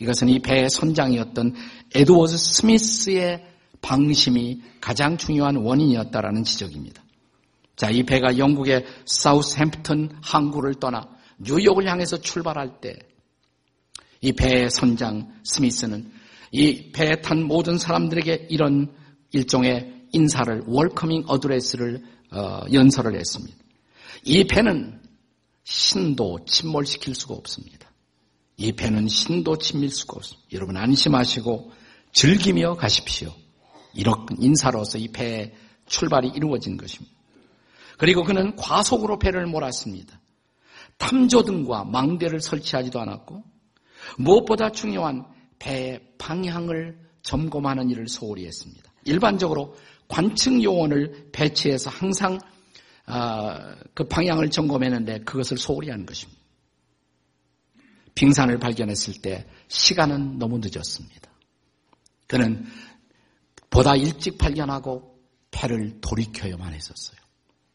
이것은 0.00 0.28
이 0.28 0.38
배의 0.40 0.70
선장이었던 0.70 1.54
에드워드 1.94 2.36
스미스의 2.36 3.46
방심이 3.82 4.62
가장 4.80 5.16
중요한 5.16 5.56
원인이었다라는 5.56 6.44
지적입니다. 6.44 7.02
자, 7.76 7.90
이 7.90 8.02
배가 8.02 8.36
영국의 8.38 8.84
사우스햄프턴 9.06 10.18
항구를 10.22 10.74
떠나 10.74 11.08
뉴욕을 11.38 11.86
향해서 11.88 12.18
출발할 12.18 12.80
때 12.80 13.10
이 14.20 14.32
배의 14.32 14.70
선장 14.70 15.32
스미스는 15.44 16.12
이 16.52 16.92
배에 16.92 17.20
탄 17.22 17.42
모든 17.42 17.78
사람들에게 17.78 18.48
이런 18.50 18.94
일종의 19.32 20.08
인사를 20.12 20.64
welcoming 20.66 21.24
address를 21.26 22.02
어, 22.32 22.60
연설을 22.72 23.18
했습니다. 23.18 23.56
이 24.24 24.44
배는 24.44 25.00
신도 25.64 26.40
침몰시킬 26.46 27.14
수가 27.14 27.34
없습니다. 27.34 27.89
이 28.60 28.72
배는 28.72 29.08
신도 29.08 29.56
침밀 29.56 29.88
수가 29.88 30.16
없습니다. 30.16 30.46
여러분 30.52 30.76
안심하시고 30.76 31.72
즐기며 32.12 32.74
가십시오. 32.74 33.32
이런 33.94 34.26
인사로서 34.38 34.98
이 34.98 35.08
배의 35.08 35.54
출발이 35.86 36.28
이루어진 36.34 36.76
것입니다. 36.76 37.16
그리고 37.96 38.22
그는 38.22 38.54
과속으로 38.56 39.18
배를 39.18 39.46
몰았습니다. 39.46 40.20
탐조등과 40.98 41.84
망대를 41.84 42.40
설치하지도 42.40 43.00
않았고 43.00 43.42
무엇보다 44.18 44.70
중요한 44.70 45.24
배의 45.58 46.00
방향을 46.18 46.98
점검하는 47.22 47.88
일을 47.88 48.08
소홀히 48.08 48.44
했습니다. 48.44 48.92
일반적으로 49.06 49.74
관측 50.06 50.62
요원을 50.62 51.30
배치해서 51.32 51.88
항상 51.88 52.38
아, 53.06 53.74
그 53.94 54.04
방향을 54.04 54.50
점검했는데 54.50 55.20
그것을 55.20 55.56
소홀히 55.56 55.88
하는 55.88 56.04
것입니다. 56.04 56.39
빙산을 58.20 58.58
발견했을 58.58 59.14
때 59.22 59.46
시간은 59.68 60.38
너무 60.38 60.58
늦었습니다. 60.58 61.30
그는 62.26 62.66
보다 63.70 63.96
일찍 63.96 64.36
발견하고 64.36 65.18
배를 65.50 66.02
돌이켜야만 66.02 66.74
했었어요. 66.74 67.18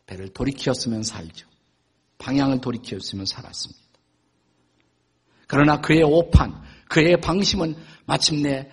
배를 0.06 0.34
돌이켰으면 0.34 1.02
살죠. 1.02 1.48
방향을 2.20 2.62
돌이켰으면 2.62 3.26
살았습니다. 3.26 3.82
그러나 5.48 5.82
그의 5.82 6.04
오판, 6.04 6.62
그의 6.90 7.20
방심은 7.22 7.76
마침내 8.06 8.70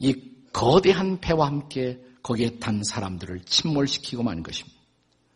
이 0.00 0.32
거대한 0.52 1.20
배와 1.20 1.46
함께 1.46 2.00
거기에 2.24 2.58
탄 2.58 2.82
사람들을 2.82 3.42
침몰시키고 3.44 4.24
만 4.24 4.42
것입니다. 4.42 4.76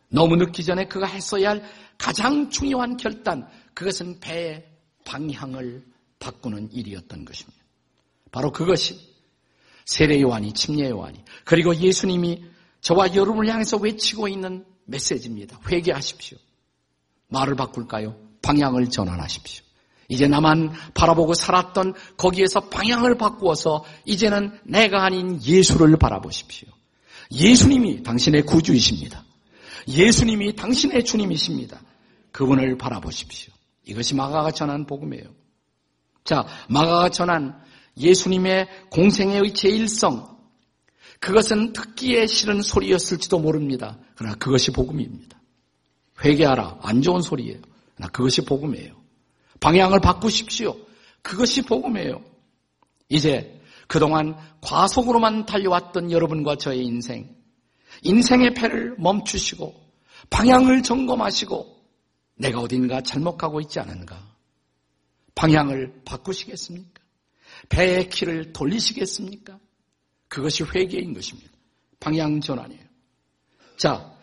너무 0.09 0.35
늦기 0.35 0.64
전에 0.64 0.88
그가 0.88 1.07
했어야 1.07 1.51
할 1.51 1.62
가장 1.96 2.51
중요한 2.51 2.96
결단, 2.96 3.49
그것은 3.72 4.18
배의 4.18 4.75
방향을 5.06 5.82
바꾸는 6.18 6.72
일이었던 6.72 7.24
것입니다. 7.24 7.58
바로 8.30 8.52
그것이 8.52 9.00
세례 9.86 10.20
요한이 10.20 10.52
침례 10.52 10.90
요한이 10.90 11.22
그리고 11.44 11.74
예수님이 11.74 12.44
저와 12.82 13.14
여러분을 13.14 13.50
향해서 13.50 13.78
외치고 13.78 14.28
있는 14.28 14.66
메시지입니다. 14.84 15.58
회개하십시오. 15.66 16.36
말을 17.28 17.54
바꿀까요? 17.54 18.16
방향을 18.42 18.90
전환하십시오. 18.90 19.64
이제 20.08 20.28
나만 20.28 20.72
바라보고 20.94 21.34
살았던 21.34 21.94
거기에서 22.16 22.68
방향을 22.68 23.16
바꾸어서 23.16 23.84
이제는 24.04 24.58
내가 24.64 25.04
아닌 25.04 25.42
예수를 25.42 25.96
바라보십시오. 25.96 26.68
예수님이 27.32 28.02
당신의 28.04 28.42
구주이십니다. 28.42 29.24
예수님이 29.88 30.54
당신의 30.54 31.04
주님이십니다. 31.04 31.80
그분을 32.30 32.78
바라보십시오. 32.78 33.55
이것이 33.87 34.14
마가가 34.14 34.51
전한 34.51 34.85
복음이에요. 34.85 35.25
자, 36.25 36.46
마가가 36.68 37.09
전한 37.09 37.59
예수님의 37.96 38.68
공생애의 38.90 39.55
제일성, 39.55 40.37
그것은 41.20 41.72
듣기에 41.72 42.27
싫은 42.27 42.61
소리였을지도 42.62 43.38
모릅니다. 43.38 43.99
그러나 44.16 44.35
그것이 44.37 44.70
복음입니다. 44.72 45.40
회개하라. 46.22 46.81
안 46.83 47.03
좋은 47.03 47.22
소리예요. 47.22 47.61
그러나 47.94 48.11
그것이 48.12 48.44
복음이에요. 48.44 48.94
방향을 49.61 50.01
바꾸십시오. 50.01 50.77
그것이 51.22 51.62
복음이에요. 51.62 52.22
이제 53.09 53.61
그동안 53.87 54.37
과속으로만 54.61 55.46
달려왔던 55.46 56.11
여러분과 56.11 56.57
저의 56.57 56.85
인생, 56.85 57.35
인생의 58.03 58.55
패를 58.55 58.96
멈추시고 58.99 59.75
방향을 60.31 60.83
점검하시고 60.83 61.75
내가 62.37 62.61
어딘가 62.61 63.01
잘못 63.01 63.37
가고 63.37 63.61
있지 63.61 63.81
않은가? 63.81 64.37
방향을 65.35 66.03
바꾸시겠습니까? 66.05 67.03
배의 67.68 68.09
키를 68.09 68.53
돌리시겠습니까? 68.53 69.59
그것이 70.29 70.64
회개인 70.64 71.14
것입니다. 71.14 71.51
방향 72.01 72.40
전환이에요. 72.40 72.85
자, 73.77 74.14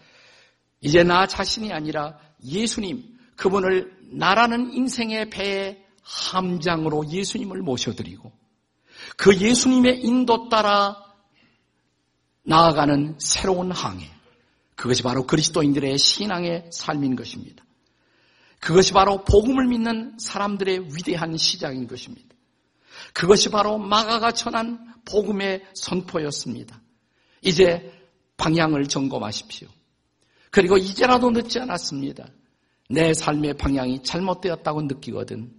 이제 0.82 1.04
나 1.04 1.28
자신이 1.28 1.71
아니라 1.71 2.19
예수님, 2.43 3.17
그분을 3.36 3.97
나라는 4.12 4.73
인생의 4.73 5.30
배의 5.30 5.84
함장으로 6.02 7.10
예수님을 7.10 7.62
모셔드리고 7.62 8.32
그 9.17 9.38
예수님의 9.38 10.02
인도 10.02 10.49
따라 10.49 11.02
나아가는 12.43 13.15
새로운 13.19 13.71
항해. 13.71 14.10
그것이 14.76 15.04
바로 15.04 15.26
그리스도인들의 15.26 15.97
신앙의 15.97 16.69
삶인 16.71 17.15
것입니다. 17.15 17.63
그것이 18.63 18.93
바로 18.93 19.26
복음을 19.26 19.67
믿는 19.67 20.17
사람들의 20.17 20.95
위대한 20.95 21.36
시작인 21.36 21.86
것입니다. 21.86 22.34
그것이 23.13 23.49
바로 23.49 23.78
마가가 23.78 24.32
전한 24.32 24.93
복음의 25.04 25.65
선포였습니다. 25.73 26.82
이제 27.41 27.91
방향을 28.38 28.88
점검하십시오. 28.88 29.67
그리고 30.49 30.78
이제라도 30.78 31.30
늦지 31.30 31.60
않았습니다. 31.60 32.26
내 32.89 33.13
삶의 33.13 33.56
방향이 33.56 34.02
잘못되었다고 34.04 34.84
느끼거든. 34.84 35.52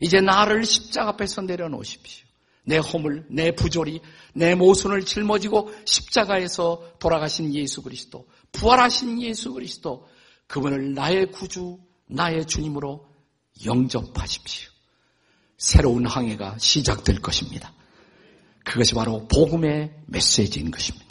이제 0.00 0.20
나를 0.20 0.64
십자가 0.64 1.10
앞에서 1.10 1.42
내려놓으십시오. 1.42 2.26
내 2.64 2.78
허물, 2.78 3.24
내 3.30 3.52
부조리, 3.52 4.00
내 4.34 4.56
모순을 4.56 5.04
짊어지고 5.04 5.72
십자가에서 5.84 6.94
돌아가신 6.98 7.54
예수 7.54 7.82
그리스도, 7.82 8.26
부활하신 8.50 9.22
예수 9.22 9.52
그리스도, 9.52 10.08
그분을 10.48 10.94
나의 10.94 11.30
구주, 11.30 11.78
나의 12.06 12.46
주님으로 12.46 13.06
영접하십시오. 13.64 14.70
새로운 15.58 16.06
항해가 16.06 16.58
시작될 16.58 17.20
것입니다. 17.20 17.72
그것이 18.64 18.94
바로 18.94 19.26
복음의 19.28 19.94
메시지인 20.06 20.70
것입니다. 20.70 21.05